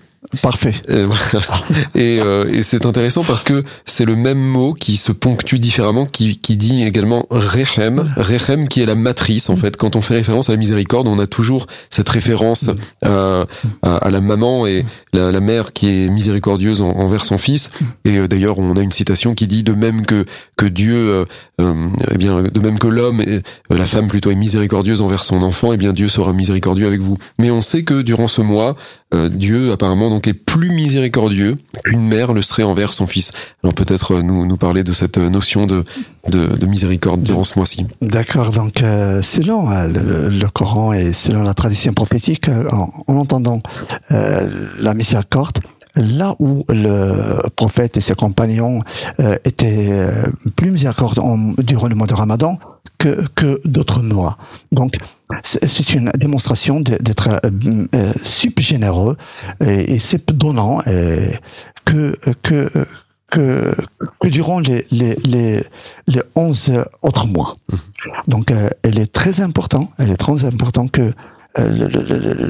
Parfait. 0.44 0.74
Et, 0.88 1.02
et, 1.96 2.20
euh, 2.22 2.46
et 2.54 2.62
c'est 2.62 2.86
intéressant 2.86 3.24
parce 3.24 3.44
que 3.44 3.64
c'est 3.86 4.06
le 4.06 4.16
même 4.16 4.38
mot 4.38 4.74
qui 4.74 4.96
se 4.98 5.12
ponctue 5.12 5.56
différemment, 5.56 6.06
qui, 6.06 6.38
qui 6.38 6.56
dit 6.58 6.84
également 6.84 7.26
rechem, 7.32 8.14
rechem 8.18 8.68
qui 8.68 8.84
est 8.84 8.86
la 8.86 8.94
matrice 8.94 9.50
en 9.50 9.56
fait. 9.56 9.78
Quand 9.78 9.96
on 9.96 10.02
fait 10.02 10.14
référence 10.14 10.50
à 10.50 10.54
la 10.54 10.60
miséricorde, 10.60 11.08
on 11.08 11.18
a 11.18 11.26
toujours 11.26 11.66
cette 11.90 12.08
référence 12.08 12.70
à, 13.04 13.46
à, 13.82 14.10
la 14.12 14.22
maman 14.22 14.68
et 14.68 14.86
la, 15.12 15.32
la, 15.32 15.40
mère 15.40 15.74
qui 15.74 15.90
est 15.90 16.10
miséricordieuse 16.10 16.82
envers 16.82 17.26
son 17.26 17.40
fils. 17.40 17.72
Et 18.06 18.18
euh, 18.18 18.28
d'ailleurs, 18.28 18.60
on 18.60 18.76
a 18.76 18.82
une 18.82 18.92
citation 18.92 19.34
qui 19.34 19.48
dit 19.48 19.64
de 19.64 19.74
même 19.74 20.06
que 20.06 20.26
que 20.56 20.68
Dieu, 20.68 20.96
euh, 20.96 21.26
euh 21.60 21.90
eh 22.12 22.18
bien, 22.20 22.44
de 22.44 22.60
même 22.60 22.78
que 22.78 22.88
l'homme, 22.88 23.22
et 23.22 23.42
la 23.72 23.86
femme 23.88 24.08
plutôt 24.08 24.30
est 24.30 24.36
miséricordieuse 24.36 25.02
envers 25.02 25.24
son 25.24 25.42
enfant, 25.42 25.72
et 25.72 25.76
eh 25.76 25.78
bien 25.78 25.94
Dieu 25.94 26.10
sera 26.10 26.32
miséricordieux 26.32 26.86
avec 26.86 27.02
vous. 27.02 27.18
Mais 27.40 27.50
on 27.50 27.62
sait 27.62 27.84
que 27.84 28.04
durant 28.04 28.28
ce 28.28 28.42
mois, 28.42 28.76
Dieu 29.14 29.72
apparemment 29.72 30.11
donc 30.12 30.28
est 30.28 30.34
plus 30.34 30.70
miséricordieux 30.70 31.56
qu'une 31.84 32.08
mère 32.08 32.34
le 32.34 32.42
serait 32.42 32.64
envers 32.64 32.94
son 32.94 33.08
fils. 33.08 33.32
Alors 33.64 33.74
peut-être 33.74 34.16
euh, 34.16 34.22
nous 34.22 34.58
parler 34.58 34.84
de 34.84 34.94
cette 34.94 35.18
notion 35.18 35.66
de 35.66 35.84
de, 36.28 36.66
miséricorde 36.66 37.24
durant 37.24 37.44
ce 37.44 37.58
mois-ci. 37.58 37.88
D'accord. 38.02 38.52
Donc 38.52 38.84
euh, 38.84 39.22
selon 39.22 39.72
euh, 39.72 39.88
le, 39.88 40.48
Coran 40.50 40.94
et 40.94 41.14
selon 41.14 41.42
la 41.42 41.54
tradition 41.54 41.94
prophétique, 41.94 42.50
en, 42.50 42.92
entendant 43.08 43.62
la 44.10 44.94
miséricorde, 44.94 45.60
là 45.96 46.36
où 46.40 46.64
le 46.70 47.42
prophète 47.56 47.98
et 47.98 48.02
ses 48.02 48.16
compagnons 48.16 48.82
étaient 49.44 49.92
plus 50.56 50.72
miséricordieux 50.72 51.24
durant 51.60 51.88
le 51.88 51.96
mois 51.96 52.08
de 52.08 52.14
Ramadan 52.14 52.58
que, 53.02 53.28
que 53.36 53.60
d'autres 53.66 54.02
mois. 54.02 54.38
Donc, 54.72 54.98
c'est 55.44 55.94
une 55.94 56.12
démonstration 56.18 56.82
d'être 56.82 57.30
euh, 57.30 57.50
euh, 57.96 58.14
super 58.24 58.64
généreux 58.64 59.18
et, 59.60 59.98
c'est 60.00 60.32
donnant 60.32 60.82
euh, 60.88 61.32
que 61.86 62.16
que 62.44 62.70
que, 63.30 63.74
que 64.20 64.28
durant 64.28 64.60
les, 64.60 64.86
les, 64.92 65.16
les, 65.24 65.64
les 66.08 66.22
11 66.36 66.84
autres 67.02 67.28
mois. 67.28 67.56
Mmh. 67.70 67.76
Donc, 68.28 68.54
elle 68.84 69.00
est 69.00 69.12
très 69.12 69.40
important, 69.40 69.90
elle 69.98 70.12
est 70.12 70.18
très 70.18 70.44
important 70.44 70.90
que 70.90 71.14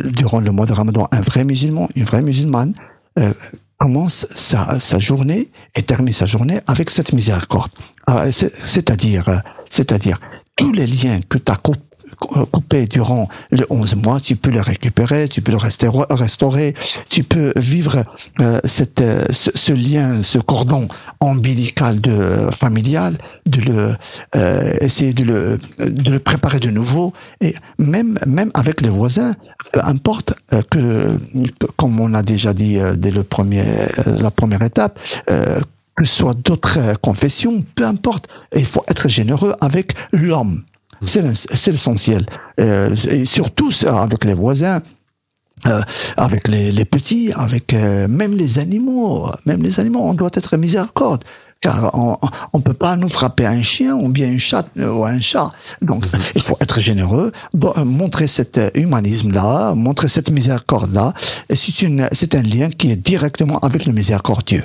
durant 0.09 0.39
le 0.39 0.49
mois 0.49 0.65
de 0.65 0.73
Ramadan, 0.73 1.07
un 1.11 1.21
vrai 1.21 1.43
musulman, 1.43 1.87
une 1.95 2.05
vraie 2.05 2.23
musulmane, 2.23 2.73
commence 3.77 4.27
sa, 4.35 4.99
journée 4.99 5.51
et 5.75 5.81
termine 5.81 6.13
sa 6.13 6.25
journée 6.25 6.59
avec 6.67 6.89
cette 6.89 7.13
miséricorde. 7.13 7.71
C'est-à-dire, 8.31 9.41
c'est-à-dire 9.69 10.19
tous 10.55 10.71
les 10.71 10.85
liens 10.85 11.19
que 11.27 11.37
tu 11.37 11.51
as 11.51 11.55
coupé 12.21 12.85
durant 12.85 13.27
les 13.51 13.65
11 13.69 13.95
mois, 13.95 14.19
tu 14.19 14.35
peux 14.35 14.51
le 14.51 14.61
récupérer, 14.61 15.27
tu 15.27 15.41
peux 15.41 15.51
le 15.51 15.57
restaurer, 15.57 16.73
tu 17.09 17.23
peux 17.23 17.51
vivre 17.55 18.05
euh, 18.39 18.59
cette, 18.63 19.01
euh, 19.01 19.25
ce, 19.31 19.71
lien, 19.71 20.23
ce 20.23 20.37
cordon 20.37 20.87
ombilical 21.19 21.99
de 21.99 22.49
familial, 22.51 23.17
de 23.45 23.61
le 23.61 23.95
euh, 24.35 24.73
essayer 24.81 25.13
de 25.13 25.23
le, 25.23 25.59
de 25.79 26.11
le 26.11 26.19
préparer 26.19 26.59
de 26.59 26.69
nouveau. 26.69 27.13
Et 27.41 27.55
même 27.77 28.17
même 28.25 28.51
avec 28.53 28.81
les 28.81 28.89
voisins, 28.89 29.35
peu 29.73 29.81
importe 29.83 30.33
que 30.69 31.17
comme 31.75 31.99
on 31.99 32.13
a 32.13 32.23
déjà 32.23 32.53
dit 32.53 32.77
dès 32.97 33.11
le 33.11 33.23
premier 33.23 33.63
la 34.05 34.31
première 34.31 34.61
étape 34.61 34.99
que 35.95 36.05
ce 36.05 36.15
soit 36.15 36.33
d'autres 36.33 36.97
confessions, 37.01 37.63
peu 37.75 37.85
importe, 37.85 38.27
il 38.55 38.65
faut 38.65 38.83
être 38.87 39.09
généreux 39.09 39.53
avec 39.59 39.93
l'homme 40.11 40.63
c'est 41.05 41.71
l'essentiel. 41.71 42.25
Euh, 42.59 42.95
et 43.09 43.25
surtout 43.25 43.71
avec 43.87 44.25
les 44.25 44.33
voisins. 44.33 44.81
Euh, 45.67 45.79
avec 46.17 46.47
les, 46.47 46.71
les, 46.71 46.85
petits, 46.85 47.31
avec 47.35 47.75
euh, 47.75 48.07
même 48.07 48.35
les 48.35 48.57
animaux, 48.57 49.29
même 49.45 49.61
les 49.61 49.79
animaux, 49.79 49.99
on 50.01 50.15
doit 50.15 50.31
être 50.33 50.57
miséricorde 50.57 51.23
car 51.59 51.91
on, 51.93 52.17
on 52.53 52.61
peut 52.61 52.73
pas 52.73 52.95
nous 52.95 53.09
frapper 53.09 53.45
un 53.45 53.61
chien 53.61 53.93
ou 53.95 54.09
bien 54.09 54.27
une 54.27 54.39
chatte 54.39 54.69
ou 54.77 55.05
un 55.05 55.21
chat. 55.21 55.51
Donc, 55.83 56.11
mhm. 56.11 56.19
il 56.33 56.41
faut 56.41 56.57
être 56.59 56.81
généreux, 56.81 57.31
montrer 57.85 58.25
cet 58.25 58.59
humanisme-là, 58.73 59.75
montrer 59.75 60.07
cette 60.07 60.31
miséricorde-là. 60.31 61.13
Et 61.49 61.55
c'est 61.55 61.83
une, 61.83 62.09
c'est 62.11 62.33
un 62.33 62.41
lien 62.41 62.71
qui 62.71 62.91
est 62.91 62.95
directement 62.95 63.59
avec 63.59 63.85
le 63.85 63.93
miséricordieux. 63.93 64.63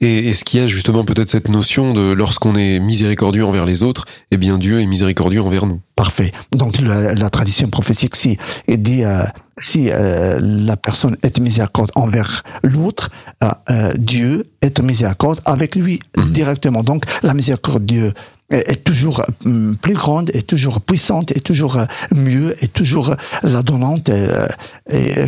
Et 0.00 0.28
est-ce 0.28 0.44
qu'il 0.44 0.60
y 0.60 0.62
a 0.62 0.66
justement 0.66 1.04
peut-être 1.04 1.30
cette 1.30 1.48
notion 1.48 1.94
de 1.94 2.12
lorsqu'on 2.12 2.56
est 2.56 2.80
miséricordieux 2.80 3.44
envers 3.44 3.64
les 3.64 3.82
autres, 3.82 4.06
eh 4.30 4.36
bien 4.36 4.58
Dieu 4.58 4.80
est 4.80 4.86
miséricordieux 4.86 5.42
envers 5.42 5.66
nous 5.66 5.80
Parfait. 5.96 6.32
Donc 6.52 6.80
la, 6.80 7.30
tradition 7.30 7.68
prophétique, 7.68 8.16
si 8.16 8.38
il 8.66 8.82
dit 8.82 9.04
euh, 9.04 9.22
si 9.60 9.90
euh, 9.90 10.38
la 10.40 10.76
personne 10.76 11.16
est 11.22 11.38
miséricorde 11.38 11.90
envers 11.94 12.42
l'autre, 12.62 13.10
euh, 13.42 13.92
Dieu 13.98 14.48
est 14.62 14.80
miséricorde 14.82 15.40
avec 15.44 15.76
lui 15.76 16.00
mhm. 16.16 16.32
directement. 16.32 16.82
Donc 16.82 17.04
la 17.22 17.34
miséricorde 17.34 17.84
de 17.86 17.94
Dieu 17.94 18.12
est 18.50 18.84
toujours 18.84 19.22
hum, 19.46 19.76
plus 19.80 19.94
grande, 19.94 20.30
est 20.30 20.46
toujours 20.46 20.80
puissante, 20.80 21.30
est 21.30 21.40
toujours 21.40 21.78
mieux, 22.10 22.54
est 22.62 22.72
toujours 22.72 23.14
la 23.42 23.62
donnante 23.62 24.10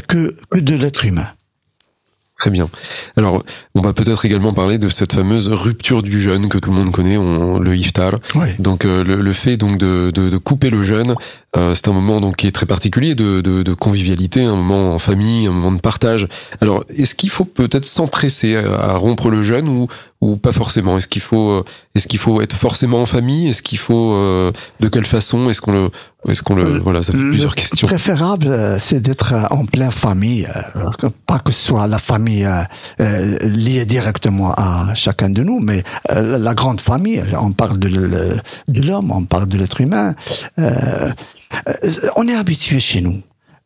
que, 0.09 0.37
que 0.50 0.59
de 0.59 0.75
l'être 0.75 1.07
humain. 1.07 1.29
Très 2.44 2.50
bien. 2.50 2.68
Alors, 3.16 3.42
on 3.74 3.80
va 3.80 3.94
peut-être 3.94 4.26
également 4.26 4.52
parler 4.52 4.76
de 4.76 4.90
cette 4.90 5.14
fameuse 5.14 5.48
rupture 5.48 6.02
du 6.02 6.20
jeûne 6.20 6.50
que 6.50 6.58
tout 6.58 6.72
le 6.72 6.76
monde 6.76 6.92
connaît, 6.92 7.16
on, 7.16 7.58
le 7.58 7.74
iftar. 7.74 8.16
Donc, 8.58 8.84
euh, 8.84 9.02
le, 9.02 9.32
fait 9.32 9.56
donc 9.56 9.78
de, 9.78 10.12
de, 10.14 10.28
de 10.28 10.36
couper 10.36 10.68
le 10.68 10.82
jeûne, 10.82 11.14
euh, 11.56 11.75
c'est 11.75 11.88
un 11.88 11.92
moment 11.92 12.20
donc 12.20 12.37
qui 12.37 12.46
est 12.46 12.52
très 12.52 12.66
particulier 12.66 13.14
de, 13.14 13.40
de, 13.40 13.62
de, 13.62 13.75
convivialité, 13.75 14.42
un 14.42 14.56
moment 14.56 14.94
en 14.94 14.99
famille, 14.99 15.46
un 15.46 15.52
moment 15.52 15.73
de 15.73 15.80
partage. 15.80 16.26
Alors, 16.61 16.84
est-ce 16.96 17.14
qu'il 17.14 17.30
faut 17.30 17.44
peut-être 17.44 17.84
s'empresser 17.84 18.56
à, 18.56 18.94
rompre 18.94 19.30
le 19.30 19.42
jeûne 19.42 19.68
ou, 19.68 19.87
ou 20.20 20.37
pas 20.37 20.52
forcément? 20.52 20.99
Est-ce 20.99 21.06
qu'il 21.06 21.23
faut 21.23 21.50
euh, 21.50 21.64
est-ce 21.94 22.08
qu'il 22.08 22.18
faut 22.18 22.40
être 22.40 22.56
forcément 22.56 23.02
en 23.02 23.06
famille? 23.06 23.49
Est-ce 23.49 23.62
qu'il 23.62 23.78
faut 23.78 24.14
de 24.80 24.88
quelle 24.88 25.04
façon? 25.04 25.49
Est-ce 25.49 25.61
qu'on 25.61 25.73
le 25.73 25.90
est-ce 26.28 26.42
qu'on 26.42 26.54
le 26.54 26.78
voilà 26.78 27.02
ça 27.02 27.12
fait 27.12 27.18
plusieurs 27.18 27.54
questions. 27.54 27.87
Préférable, 27.87 28.76
c'est 28.80 28.99
d'être 28.99 29.34
en 29.50 29.66
plein 29.66 29.90
famille, 29.90 30.49
pas 31.26 31.38
que 31.38 31.52
ce 31.52 31.66
soit 31.66 31.87
la 31.87 31.99
famille 31.99 32.49
liée 32.99 33.84
directement 33.84 34.52
à 34.54 34.94
chacun 34.94 35.30
de 35.30 35.42
nous, 35.42 35.61
mais 35.61 35.84
la 36.08 36.54
grande 36.54 36.80
famille. 36.80 37.23
On 37.38 37.52
parle 37.52 37.78
de 37.78 38.80
l'homme, 38.80 39.12
on 39.12 39.25
parle 39.25 39.46
de 39.46 39.58
l'être 39.58 39.80
humain. 39.80 40.14
Euh, 41.68 41.73
euh, 41.85 42.09
on 42.16 42.28
est 42.28 42.35
habitué 42.35 42.80
chez 42.80 43.00
nous 43.00 43.23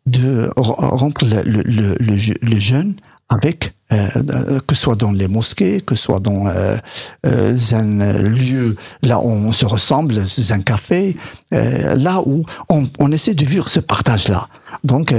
de 0.06 0.50
rendre 0.56 1.26
le, 1.44 1.62
le, 1.62 1.96
le, 2.00 2.58
jeûne 2.58 2.94
avec 3.28 3.74
euh, 3.92 4.58
que 4.66 4.74
ce 4.74 4.82
soit 4.82 4.96
dans 4.96 5.12
les 5.12 5.28
mosquées, 5.28 5.82
que 5.82 5.94
ce 5.94 6.04
soit 6.04 6.20
dans 6.20 6.46
euh, 6.46 6.78
un 7.24 8.12
lieu 8.22 8.74
là 9.02 9.18
où 9.18 9.28
on 9.28 9.52
se 9.52 9.66
ressemble, 9.66 10.18
un 10.50 10.60
café, 10.60 11.14
là 11.50 12.22
où 12.24 12.42
on, 12.70 12.88
on, 12.98 13.12
essaie 13.12 13.34
de 13.34 13.44
vivre 13.44 13.68
ce 13.68 13.80
partage-là. 13.80 14.48
Donc, 14.82 15.14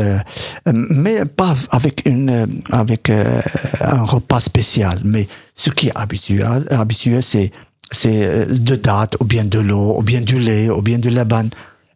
mais 0.66 1.24
pas 1.26 1.54
avec 1.70 2.02
une 2.08 2.62
avec 2.72 3.12
un 3.12 4.04
repas 4.06 4.40
spécial. 4.40 5.00
Mais 5.06 5.28
ce 5.54 5.70
qui 5.70 5.90
est 5.90 5.96
habituel, 5.96 6.66
habituel, 6.72 7.22
c'est 7.22 7.52
c'est 7.92 8.48
de 8.48 8.76
dates, 8.76 9.18
ou 9.20 9.26
bien 9.26 9.46
de 9.46 9.60
l'eau, 9.60 9.96
ou 9.98 10.04
bien 10.04 10.22
du 10.22 10.40
lait, 10.40 10.70
ou 10.70 10.82
bien 10.82 10.98
de 10.98 11.10
la 11.10 11.26
banane. 11.26 11.52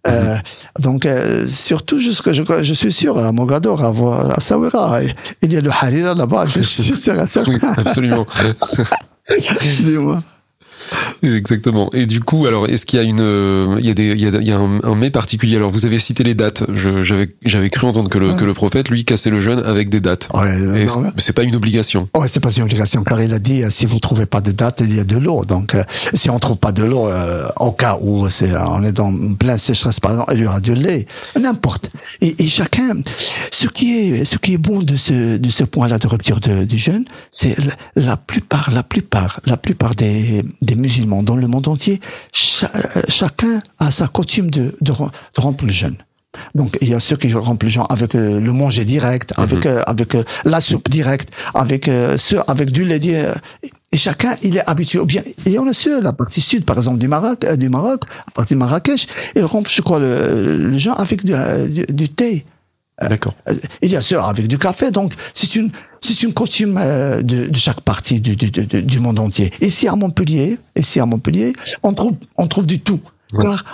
Euh, 0.06 0.36
donc, 0.80 1.06
euh, 1.06 1.48
surtout, 1.48 2.00
jusque, 2.00 2.32
je, 2.34 2.44
je 2.62 2.74
suis 2.74 2.92
sûr, 2.92 3.18
à 3.18 3.32
Mogador, 3.32 3.82
à, 3.82 4.34
à 4.34 4.40
Sawira, 4.40 5.00
il 5.42 5.54
y 5.54 5.58
a 5.58 5.62
le 5.62 5.70
harira 5.70 6.14
là-bas, 6.14 6.46
je 6.48 6.62
suis 6.62 6.96
sûr 6.96 7.20
à 7.20 7.26
Oui, 7.48 7.60
absolument. 7.78 8.28
Dis-moi. 9.80 10.22
Exactement. 11.22 11.90
Et 11.94 12.06
du 12.06 12.20
coup, 12.20 12.46
alors, 12.46 12.68
est-ce 12.68 12.86
qu'il 12.86 13.00
y 13.00 13.02
a 13.02 13.06
une, 13.06 13.22
euh, 13.22 13.78
il 13.80 13.88
y 13.88 13.90
a 13.90 13.94
des, 13.94 14.12
il 14.12 14.20
y 14.20 14.28
a, 14.28 14.30
il 14.30 14.48
y 14.48 14.52
a 14.52 14.58
un, 14.58 14.80
un, 14.84 14.96
mai 14.96 15.10
particulier? 15.10 15.56
Alors, 15.56 15.72
vous 15.72 15.86
avez 15.86 16.00
cité 16.00 16.24
les 16.24 16.36
dates. 16.36 16.63
j'avais, 16.74 17.34
j'avais 17.46 17.69
cru 17.69 17.88
entendre 17.88 18.10
que 18.10 18.17
le, 18.17 18.34
que 18.34 18.46
le 18.46 18.54
prophète, 18.54 18.89
lui, 18.89 19.06
cassait 19.06 19.30
le 19.30 19.39
jeûne 19.39 19.60
avec 19.65 19.89
des 19.89 20.00
dates. 20.00 20.30
Ouais, 20.34 20.86
c'est 21.17 21.34
pas 21.34 21.43
une 21.43 21.56
obligation. 21.56 22.10
Ouais, 22.15 22.28
c'est 22.28 22.39
pas 22.39 22.52
une 22.52 22.63
obligation, 22.63 23.04
car 23.04 23.22
il 23.22 23.34
a 23.34 23.39
dit, 23.39 23.63
euh, 23.63 23.69
si 23.69 23.86
vous 23.86 24.00
trouvez 24.00 24.26
pas 24.26 24.41
de 24.41 24.52
date, 24.52 24.82
il 24.82 24.96
y 24.96 25.00
a 25.00 25.04
de 25.04 25.17
l'eau. 25.17 25.46
Donc, 25.46 25.76
euh, 25.76 25.84
si 26.13 26.30
on 26.30 26.39
trouve 26.39 26.58
pas 26.58 26.72
de 26.72 26.84
l'eau, 26.84 27.10
au 27.60 27.72
cas 27.72 27.98
où 28.02 28.28
c'est, 28.30 28.56
on 28.56 28.84
est 28.84 28.91
dans 28.91 29.13
plein 29.39 29.58
sécheresse, 29.58 30.00
par 30.00 30.12
exemple, 30.12 30.34
il 30.36 30.41
y 30.41 30.46
aura 30.46 30.60
du 30.60 30.74
lait. 30.74 31.08
N'importe. 31.39 31.89
Et, 32.22 32.43
et, 32.43 32.48
chacun, 32.48 32.93
ce 33.52 33.67
qui 33.67 33.98
est, 33.98 34.26
ce 34.26 34.38
qui 34.38 34.54
est 34.54 34.58
bon 34.58 34.82
de 34.82 34.96
ce, 34.96 35.38
de 35.38 35.50
ce 35.50 35.63
point-là 35.63 35.98
de 35.98 36.08
rupture 36.08 36.39
de, 36.39 36.63
du 36.65 36.78
jeûne, 36.78 37.06
c'est 37.32 37.58
la, 37.60 37.74
la 37.96 38.17
plupart, 38.17 38.72
la 38.72 38.84
plupart, 38.84 39.39
la 39.46 39.58
plupart 39.58 39.96
des, 39.96 40.43
des 40.62 40.73
musulmans 40.76 41.24
dans 41.24 41.36
le 41.36 41.48
monde 41.48 41.68
entier, 41.68 42.00
chacun 42.32 43.62
a 43.80 43.92
sa 43.92 44.08
coutume 44.08 44.50
de, 44.50 44.76
de, 44.82 44.92
de 44.92 45.42
rompre 45.42 45.66
le 45.66 45.72
jeûne. 45.72 45.98
Donc 46.56 46.78
il 46.82 46.90
y 46.90 46.94
a 46.94 47.00
ceux 47.00 47.16
qui 47.16 47.32
rompent 47.34 47.64
le 47.64 47.70
jeûne 47.70 47.86
avec 47.90 48.16
euh, 48.16 48.40
le 48.40 48.52
manger 48.52 48.86
direct, 48.86 49.34
avec 49.38 49.66
mhm. 49.66 49.72
euh, 49.72 49.84
avec 49.86 50.16
euh, 50.16 50.24
la 50.46 50.60
soupe 50.62 50.90
directe, 50.90 51.30
avec 51.54 51.90
ceux 52.18 52.40
avec 52.48 52.72
du 52.72 52.86
lait. 52.86 53.00
Et 53.92 53.98
chacun, 53.98 54.36
il 54.42 54.58
est 54.58 54.68
habitué. 54.68 55.06
Bien, 55.06 55.22
et 55.46 55.60
on 55.60 55.68
a 55.68 55.74
ceux, 55.74 56.02
la 56.02 56.14
partie 56.14 56.42
sud, 56.42 56.66
par 56.66 56.78
exemple, 56.78 56.98
du 56.98 57.08
Maroc, 57.08 57.46
du 57.58 57.70
Maroc, 57.70 58.06
la 58.26 58.32
partie 58.34 58.56
Marrakech, 58.56 59.06
ils 59.36 59.44
rompent, 59.44 59.70
je 59.70 59.84
crois, 59.84 60.00
le, 60.00 60.70
le 60.72 60.78
jeûne 60.80 60.96
avec 60.98 61.24
du, 61.24 61.36
du 61.90 62.10
thé. 62.10 62.44
D'accord. 63.10 63.36
Il 63.82 63.92
y 63.92 63.96
a 63.96 64.02
ceux 64.02 64.20
avec 64.20 64.48
du 64.48 64.58
café, 64.58 64.92
donc 64.92 65.13
c'est 65.34 65.56
une 65.56 65.72
c'est 66.02 66.22
une 66.22 66.34
coutume 66.34 66.76
de, 66.76 67.48
de, 67.48 67.58
chaque 67.58 67.80
partie 67.80 68.20
du, 68.20 68.36
du, 68.36 68.52
du, 68.52 68.66
du, 68.66 69.00
monde 69.00 69.20
entier. 69.20 69.54
Ici 69.62 69.88
à 69.88 69.96
Montpellier, 69.96 70.58
ici 70.76 71.00
à 71.00 71.06
Montpellier, 71.06 71.54
on 71.82 71.94
trouve 71.94 72.13
on 72.38 72.48
trouve 72.48 72.68
du 72.68 72.82
tout 72.82 73.00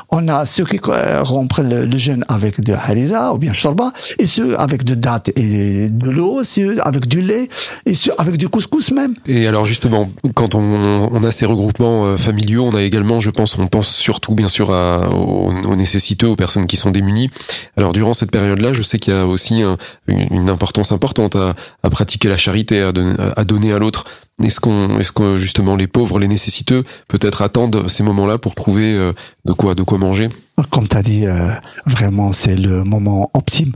on 0.09 0.27
a 0.27 0.45
ceux 0.45 0.65
qui 0.65 0.79
rompent 0.83 1.57
le, 1.57 1.85
le 1.85 1.97
jeûne 1.97 2.25
avec 2.27 2.61
de 2.61 2.73
harira 2.73 3.33
ou 3.33 3.37
bien 3.37 3.53
shorba, 3.53 3.91
et 4.17 4.27
ceux 4.27 4.59
avec 4.59 4.83
de 4.83 4.95
dattes 4.95 5.31
et 5.37 5.89
de 5.89 6.09
l'eau, 6.09 6.43
ceux 6.43 6.79
avec 6.85 7.07
du 7.07 7.21
lait, 7.21 7.49
et 7.85 7.93
ceux 7.93 8.11
avec 8.17 8.37
du 8.37 8.49
couscous 8.49 8.91
même. 8.91 9.15
Et 9.27 9.47
alors 9.47 9.65
justement, 9.65 10.09
quand 10.35 10.55
on, 10.55 11.09
on 11.11 11.23
a 11.23 11.31
ces 11.31 11.45
regroupements 11.45 12.05
euh, 12.05 12.17
familiaux, 12.17 12.65
on 12.65 12.75
a 12.75 12.83
également, 12.83 13.19
je 13.19 13.29
pense, 13.29 13.57
on 13.57 13.67
pense 13.67 13.89
surtout 13.89 14.35
bien 14.35 14.47
sûr 14.47 14.71
à, 14.73 15.09
aux, 15.09 15.51
aux, 15.51 15.75
nécessiteux, 15.75 16.27
aux 16.27 16.35
personnes 16.35 16.67
qui 16.67 16.77
sont 16.77 16.91
démunies. 16.91 17.29
Alors 17.77 17.93
durant 17.93 18.13
cette 18.13 18.31
période-là, 18.31 18.73
je 18.73 18.81
sais 18.81 18.99
qu'il 18.99 19.13
y 19.13 19.17
a 19.17 19.25
aussi 19.25 19.63
une 20.07 20.49
importance 20.49 20.91
importante 20.91 21.35
à, 21.35 21.55
à, 21.83 21.89
pratiquer 21.89 22.29
la 22.29 22.37
charité, 22.37 22.81
à, 22.81 22.91
à 23.35 23.43
donner 23.43 23.73
à 23.73 23.79
l'autre. 23.79 24.05
Est-ce 24.43 24.59
qu'on, 24.59 24.99
est-ce 24.99 25.11
que 25.11 25.35
justement 25.37 25.75
les 25.75 25.87
pauvres, 25.87 26.19
les 26.19 26.27
nécessiteux, 26.27 26.83
peut-être 27.07 27.41
attendent 27.41 27.89
ces 27.89 28.03
moments-là 28.03 28.37
pour 28.37 28.55
trouver 28.55 28.93
euh, 28.93 29.11
de 29.45 29.53
quoi, 29.53 29.75
de 29.75 29.83
quoi 29.83 29.97
manger? 29.97 30.29
Comme 30.69 30.87
tu 30.87 30.97
as 30.97 31.03
dit, 31.03 31.25
euh, 31.25 31.51
vraiment, 31.85 32.31
c'est 32.33 32.55
le 32.55 32.83
moment 32.83 33.29
optime 33.33 33.73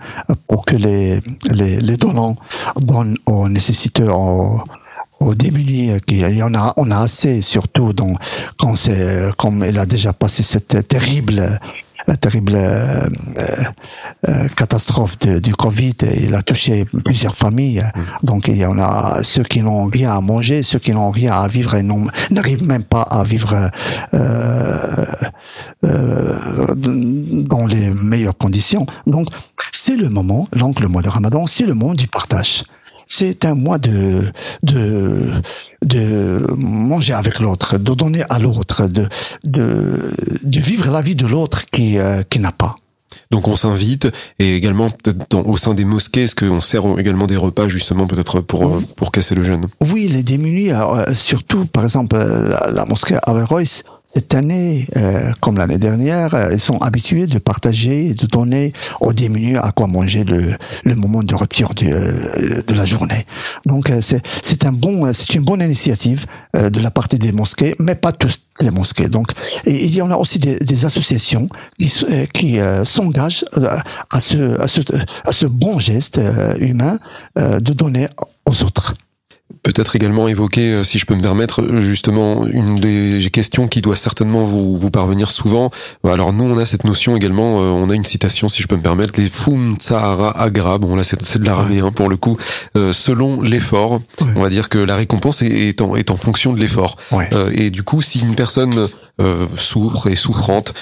pour 0.47 0.65
que 0.65 0.75
les, 0.75 1.21
les, 1.49 1.79
les 1.79 1.97
donnants 1.97 2.35
donnent 2.81 3.17
aux 3.25 3.49
nécessiteux, 3.49 4.09
aux, 4.09 4.61
aux 5.19 5.35
démunis. 5.35 5.91
Il 6.07 6.35
y 6.35 6.43
en 6.43 6.53
a, 6.53 6.73
on 6.77 6.91
a 6.91 6.99
assez, 6.99 7.41
surtout 7.41 7.93
dans, 7.93 8.15
quand 8.57 8.75
c'est, 8.75 9.29
comme 9.37 9.65
il 9.67 9.77
a 9.79 9.85
déjà 9.85 10.13
passé 10.13 10.43
cette 10.43 10.87
terrible 10.87 11.59
la 12.07 12.17
terrible 12.17 12.53
euh, 12.55 13.07
euh, 14.27 14.47
catastrophe 14.55 15.17
de, 15.19 15.39
du 15.39 15.55
Covid. 15.55 15.95
Il 16.17 16.35
a 16.35 16.41
touché 16.41 16.85
plusieurs 17.03 17.35
familles. 17.35 17.83
Mm. 17.95 18.25
Donc 18.25 18.47
il 18.47 18.57
y 18.57 18.65
en 18.65 18.79
a 18.79 19.19
ceux 19.21 19.43
qui 19.43 19.61
n'ont 19.61 19.85
rien 19.85 20.11
à 20.11 20.21
manger, 20.21 20.63
ceux 20.63 20.79
qui 20.79 20.91
n'ont 20.91 21.11
rien 21.11 21.33
à 21.33 21.47
vivre 21.47 21.75
et 21.75 21.83
n'arrivent 22.31 22.63
même 22.63 22.83
pas 22.83 23.01
à 23.01 23.23
vivre 23.23 23.69
euh, 24.13 25.05
euh, 25.85 26.75
dans 26.75 27.65
les 27.67 27.89
meilleures 27.89 28.37
conditions. 28.37 28.85
Donc 29.07 29.27
c'est 29.71 29.97
le 29.97 30.09
moment, 30.09 30.47
donc 30.55 30.79
le 30.79 30.87
mois 30.87 31.01
de 31.01 31.09
Ramadan, 31.09 31.47
c'est 31.47 31.65
le 31.65 31.73
moment 31.73 31.93
du 31.93 32.07
partage. 32.07 32.63
C'est 33.07 33.45
un 33.45 33.55
mois 33.55 33.77
de 33.77 34.31
de 34.63 35.31
de 35.85 36.45
manger 36.57 37.13
avec 37.13 37.39
l'autre, 37.39 37.77
de 37.77 37.93
donner 37.93 38.23
à 38.29 38.39
l'autre, 38.39 38.87
de, 38.87 39.05
de, 39.43 40.13
de 40.43 40.59
vivre 40.59 40.89
la 40.89 41.01
vie 41.01 41.15
de 41.15 41.27
l'autre 41.27 41.65
qui, 41.69 41.97
euh, 41.97 42.21
qui 42.29 42.39
n'a 42.39 42.53
pas. 42.53 42.77
Donc 43.31 43.47
on 43.47 43.55
s'invite 43.55 44.07
et 44.39 44.55
également 44.55 44.87
au 45.33 45.57
sein 45.57 45.73
des 45.73 45.85
mosquées, 45.85 46.23
est-ce 46.23 46.35
qu'on 46.35 46.61
sert 46.61 46.83
également 46.99 47.27
des 47.27 47.35
repas 47.35 47.67
justement 47.67 48.07
peut-être 48.07 48.39
pour 48.41 48.65
euh, 48.67 48.81
pour 48.95 49.11
casser 49.11 49.35
le 49.35 49.43
jeûne? 49.43 49.65
Oui, 49.81 50.07
les 50.07 50.23
démunis, 50.23 50.71
euh, 50.71 51.13
surtout 51.13 51.65
par 51.65 51.83
exemple 51.83 52.15
la, 52.15 52.69
la 52.71 52.85
mosquée 52.85 53.17
Averroès, 53.23 53.83
cette 54.13 54.35
année, 54.35 54.87
euh, 54.95 55.31
comme 55.39 55.57
l'année 55.57 55.79
dernière, 55.79 56.35
euh, 56.35 56.53
ils 56.53 56.59
sont 56.59 56.77
habitués 56.77 57.25
de 57.25 57.39
partager 57.39 58.13
de 58.13 58.27
donner 58.27 58.71
aux 59.01 59.11
démunis 59.11 59.57
à 59.57 59.71
quoi 59.71 59.87
manger 59.87 60.23
le, 60.23 60.53
le 60.83 60.95
moment 60.95 61.23
de 61.23 61.33
rupture 61.33 61.73
de, 61.73 61.87
euh, 61.87 62.61
de 62.61 62.73
la 62.75 62.85
journée. 62.85 63.25
Donc 63.65 63.91
c'est 64.01 64.65
un 64.65 64.71
bon, 64.71 65.11
c'est 65.13 65.33
une 65.33 65.43
bonne 65.43 65.61
initiative 65.61 66.25
de 66.53 66.79
la 66.79 66.91
partie 66.91 67.17
des 67.17 67.31
mosquées, 67.31 67.75
mais 67.79 67.95
pas 67.95 68.11
tous 68.11 68.41
les 68.61 68.69
mosquées. 68.69 69.07
Donc 69.07 69.31
il 69.65 69.93
y 69.95 70.01
en 70.01 70.11
a 70.11 70.15
aussi 70.15 70.37
des, 70.37 70.57
des 70.57 70.85
associations 70.85 71.49
qui, 71.79 71.91
qui 72.33 72.59
s'engagent 72.85 73.45
à 74.11 74.19
ce, 74.19 74.59
à 74.59 74.67
ce 74.67 74.81
à 75.25 75.31
ce 75.31 75.45
bon 75.45 75.79
geste 75.79 76.19
humain 76.59 76.99
de 77.35 77.73
donner 77.73 78.07
aux 78.45 78.63
autres 78.63 78.95
peut-être 79.63 79.95
également 79.95 80.27
évoquer, 80.27 80.71
euh, 80.71 80.83
si 80.83 80.99
je 80.99 81.05
peux 81.05 81.15
me 81.15 81.21
permettre, 81.21 81.79
justement 81.79 82.45
une 82.45 82.79
des 82.79 83.29
questions 83.31 83.67
qui 83.67 83.81
doit 83.81 83.95
certainement 83.95 84.43
vous, 84.43 84.75
vous 84.75 84.91
parvenir 84.91 85.31
souvent. 85.31 85.71
Alors 86.03 86.33
nous, 86.33 86.43
on 86.43 86.57
a 86.57 86.65
cette 86.65 86.83
notion 86.83 87.15
également, 87.15 87.61
euh, 87.61 87.65
on 87.67 87.89
a 87.89 87.95
une 87.95 88.03
citation, 88.03 88.49
si 88.49 88.61
je 88.61 88.67
peux 88.67 88.75
me 88.75 88.81
permettre, 88.81 89.19
les 89.19 89.29
fum 89.29 89.77
tsahara 89.79 90.37
agra, 90.39 90.77
bon 90.77 90.95
là 90.95 91.03
c'est 91.03 91.37
de 91.39 91.45
l'araméen 91.45 91.91
pour 91.91 92.09
le 92.09 92.17
coup, 92.17 92.37
euh, 92.75 92.91
selon 92.91 93.41
l'effort, 93.41 94.01
on 94.35 94.41
va 94.41 94.49
dire 94.49 94.67
que 94.67 94.77
la 94.77 94.97
récompense 94.97 95.41
est, 95.41 95.81
en, 95.81 95.95
est 95.95 96.11
en 96.11 96.17
fonction 96.17 96.51
de 96.53 96.59
l'effort. 96.59 96.97
et 97.51 97.69
du 97.69 97.83
coup, 97.83 98.01
si 98.01 98.19
une 98.19 98.35
personne 98.35 98.89
souffre 99.55 100.07
et 100.07 100.15
souffrante, 100.15 100.73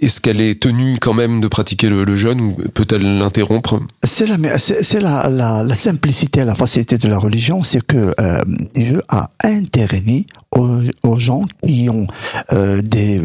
est-ce 0.00 0.20
qu'elle 0.20 0.42
est 0.42 0.60
tenue 0.60 0.98
quand 1.00 1.14
même 1.14 1.40
de 1.40 1.48
pratiquer 1.48 1.88
le, 1.88 2.14
jeûne 2.14 2.40
ou 2.40 2.52
peut-elle 2.74 3.18
l'interrompre 3.18 3.80
C'est 4.04 4.26
la, 4.26 4.36
la, 4.36 5.30
la, 5.30 5.62
la, 5.62 5.74
simplicité, 5.74 6.44
la 6.44 6.54
facilité 6.54 6.98
de 6.98 7.08
la 7.08 7.18
religion, 7.18 7.62
c'est 7.62 7.84
que 7.84 8.14
euh, 8.20 8.40
Dieu 8.74 9.00
a 9.08 9.30
interdit 9.42 10.26
aux, 10.50 11.18
gens 11.18 11.44
qui 11.66 11.88
ont 11.88 12.06
euh, 12.52 12.82
des, 12.82 13.20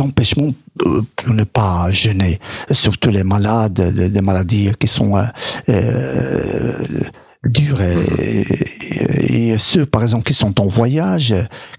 empêchements 0.00 0.52
euh, 0.84 1.02
pour 1.14 1.34
ne 1.34 1.44
pas 1.44 1.88
jeûner, 1.90 2.40
surtout 2.70 3.10
les 3.10 3.24
malades, 3.24 3.74
des, 3.74 4.20
maladies 4.22 4.70
qui 4.78 4.88
sont 4.88 5.16
euh, 5.68 6.72
et, 7.44 9.56
ceux 9.58 9.86
par 9.86 10.02
exemple 10.02 10.24
qui 10.24 10.34
sont 10.34 10.60
en 10.60 10.66
voyage 10.66 11.34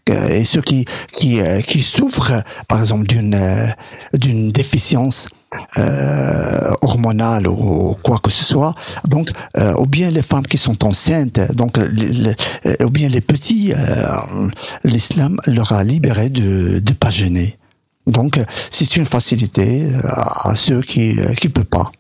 et 0.08 0.46
ceux 0.46 0.62
qui 0.62 0.86
qui 1.14 1.42
euh, 1.42 1.62
qui 1.62 1.82
souffrent 1.82 2.44
par 2.68 2.80
exemple 2.80 3.08
d'une 3.08 3.34
euh, 3.34 3.68
d'une 4.14 4.52
déficience 4.52 5.28
euh, 5.78 6.74
hormonale 6.82 7.48
ou 7.48 7.96
quoi 8.04 8.20
que 8.20 8.32
ce 8.32 8.46
soit. 8.46 8.76
Donc 9.08 9.30
ou 9.78 9.86
bien 9.86 10.12
les 10.12 10.22
femmes 10.22 10.46
qui 10.46 10.58
sont 10.58 10.86
enceintes 10.86 11.40
donc 11.54 11.78
ou 11.78 12.90
bien 12.90 13.10
les 13.10 13.22
petits 13.22 13.74
l'islam 14.84 15.38
leur 15.46 15.72
a 15.72 15.84
libéré 15.84 16.30
de 16.30 16.80
de 16.80 16.94
pas 16.94 17.10
jeûner. 17.10 17.58
Donc 18.06 18.40
c'est 18.70 18.96
une 18.96 19.06
facilité 19.06 19.90
à 20.04 20.52
ceux 20.56 20.82
qui 20.82 21.18
qui 21.38 21.50
peuvent 21.50 21.66
pas 21.66 21.92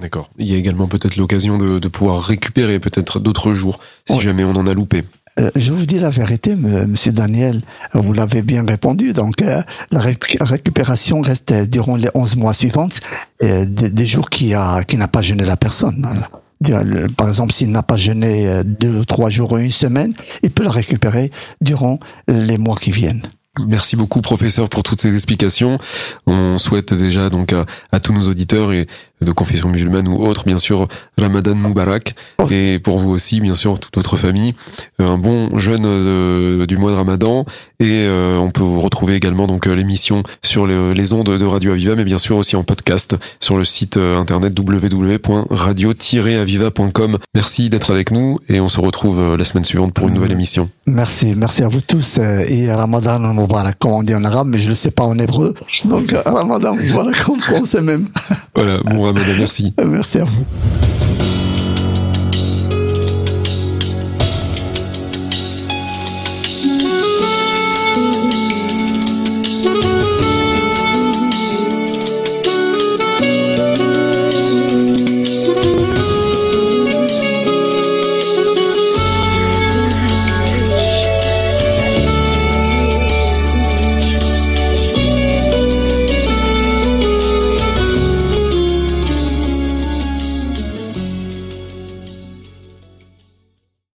D'accord. 0.00 0.28
Il 0.38 0.46
y 0.46 0.54
a 0.54 0.58
également 0.58 0.88
peut-être 0.88 1.16
l'occasion 1.16 1.56
de, 1.56 1.78
de, 1.78 1.88
pouvoir 1.88 2.20
récupérer 2.20 2.80
peut-être 2.80 3.20
d'autres 3.20 3.52
jours, 3.52 3.78
si 4.06 4.20
jamais 4.20 4.42
on 4.42 4.56
en 4.56 4.66
a 4.66 4.74
loupé. 4.74 5.04
Euh, 5.38 5.50
je 5.56 5.72
vous 5.72 5.86
dis 5.86 5.98
la 5.98 6.10
vérité, 6.10 6.54
Monsieur 6.54 7.12
Daniel, 7.12 7.62
vous 7.92 8.12
l'avez 8.12 8.42
bien 8.42 8.64
répondu. 8.64 9.12
Donc, 9.12 9.42
euh, 9.42 9.62
la 9.90 10.00
récupération 10.00 11.22
reste 11.22 11.52
durant 11.70 11.96
les 11.96 12.08
11 12.14 12.36
mois 12.36 12.54
suivants 12.54 12.88
euh, 13.42 13.64
des, 13.66 14.06
jours 14.06 14.30
qui 14.30 14.54
a 14.54 14.84
qui 14.84 14.96
n'a 14.96 15.08
pas 15.08 15.22
jeûné 15.22 15.44
la 15.44 15.56
personne. 15.56 16.06
Par 17.16 17.28
exemple, 17.28 17.52
s'il 17.52 17.70
n'a 17.70 17.82
pas 17.82 17.96
jeûné 17.96 18.62
deux, 18.64 19.04
trois 19.04 19.28
jours 19.28 19.52
ou 19.52 19.58
une 19.58 19.70
semaine, 19.70 20.14
il 20.42 20.50
peut 20.50 20.62
la 20.62 20.70
récupérer 20.70 21.30
durant 21.60 21.98
les 22.28 22.58
mois 22.58 22.76
qui 22.76 22.90
viennent. 22.90 23.22
Merci 23.68 23.94
beaucoup, 23.96 24.20
professeur, 24.20 24.68
pour 24.68 24.82
toutes 24.82 25.00
ces 25.00 25.14
explications. 25.14 25.78
On 26.26 26.58
souhaite 26.58 26.92
déjà 26.94 27.28
donc 27.28 27.52
à, 27.52 27.66
à 27.92 28.00
tous 28.00 28.12
nos 28.12 28.28
auditeurs 28.28 28.72
et 28.72 28.86
de 29.20 29.32
confession 29.32 29.68
musulmane 29.68 30.08
ou 30.08 30.24
autre, 30.24 30.44
bien 30.44 30.58
sûr, 30.58 30.88
Ramadan 31.18 31.54
Moubarak. 31.54 32.14
Oh. 32.38 32.46
Et 32.50 32.78
pour 32.78 32.98
vous 32.98 33.10
aussi, 33.10 33.40
bien 33.40 33.54
sûr, 33.54 33.78
toute 33.78 33.94
votre 33.96 34.16
famille, 34.16 34.54
euh, 35.00 35.08
un 35.08 35.18
bon 35.18 35.48
jeûne 35.58 35.84
euh, 35.86 36.66
du 36.66 36.76
mois 36.76 36.90
de 36.90 36.96
Ramadan. 36.96 37.46
Et 37.80 38.02
euh, 38.04 38.38
on 38.38 38.50
peut 38.50 38.62
vous 38.62 38.80
retrouver 38.80 39.14
également 39.14 39.46
donc 39.46 39.64
l'émission 39.66 40.22
sur 40.42 40.66
les 40.66 41.12
ondes 41.12 41.38
de 41.38 41.44
Radio 41.44 41.72
Aviva, 41.72 41.96
mais 41.96 42.04
bien 42.04 42.18
sûr 42.18 42.36
aussi 42.36 42.54
en 42.56 42.64
podcast 42.64 43.16
sur 43.40 43.56
le 43.56 43.64
site 43.64 43.96
internet 43.96 44.52
www.radio-aviva.com. 44.58 47.18
Merci 47.34 47.70
d'être 47.70 47.90
avec 47.90 48.10
nous 48.10 48.38
et 48.48 48.60
on 48.60 48.68
se 48.68 48.80
retrouve 48.80 49.36
la 49.36 49.44
semaine 49.44 49.64
suivante 49.64 49.92
pour 49.92 50.08
une 50.08 50.14
nouvelle 50.14 50.32
émission. 50.32 50.68
Merci, 50.86 51.34
merci 51.36 51.62
à 51.62 51.68
vous 51.68 51.80
tous 51.80 52.18
et 52.18 52.72
Ramadan 52.72 53.18
Moubarak, 53.18 53.78
comme 53.78 53.92
on 53.92 54.02
dit 54.02 54.14
en 54.14 54.24
arabe, 54.24 54.48
mais 54.48 54.58
je 54.58 54.70
ne 54.70 54.74
sais 54.74 54.90
pas 54.90 55.04
en 55.04 55.18
hébreu. 55.18 55.54
Donc 55.84 56.14
Ramadan 56.24 56.74
Moubarak, 56.76 57.28
on 57.52 57.64
sait 57.64 57.82
même. 57.82 58.08
Voilà, 58.54 58.78
bon 58.84 59.12
merci. 59.38 59.74
Merci 59.84 60.18
à 60.18 60.24
vous. 60.24 60.44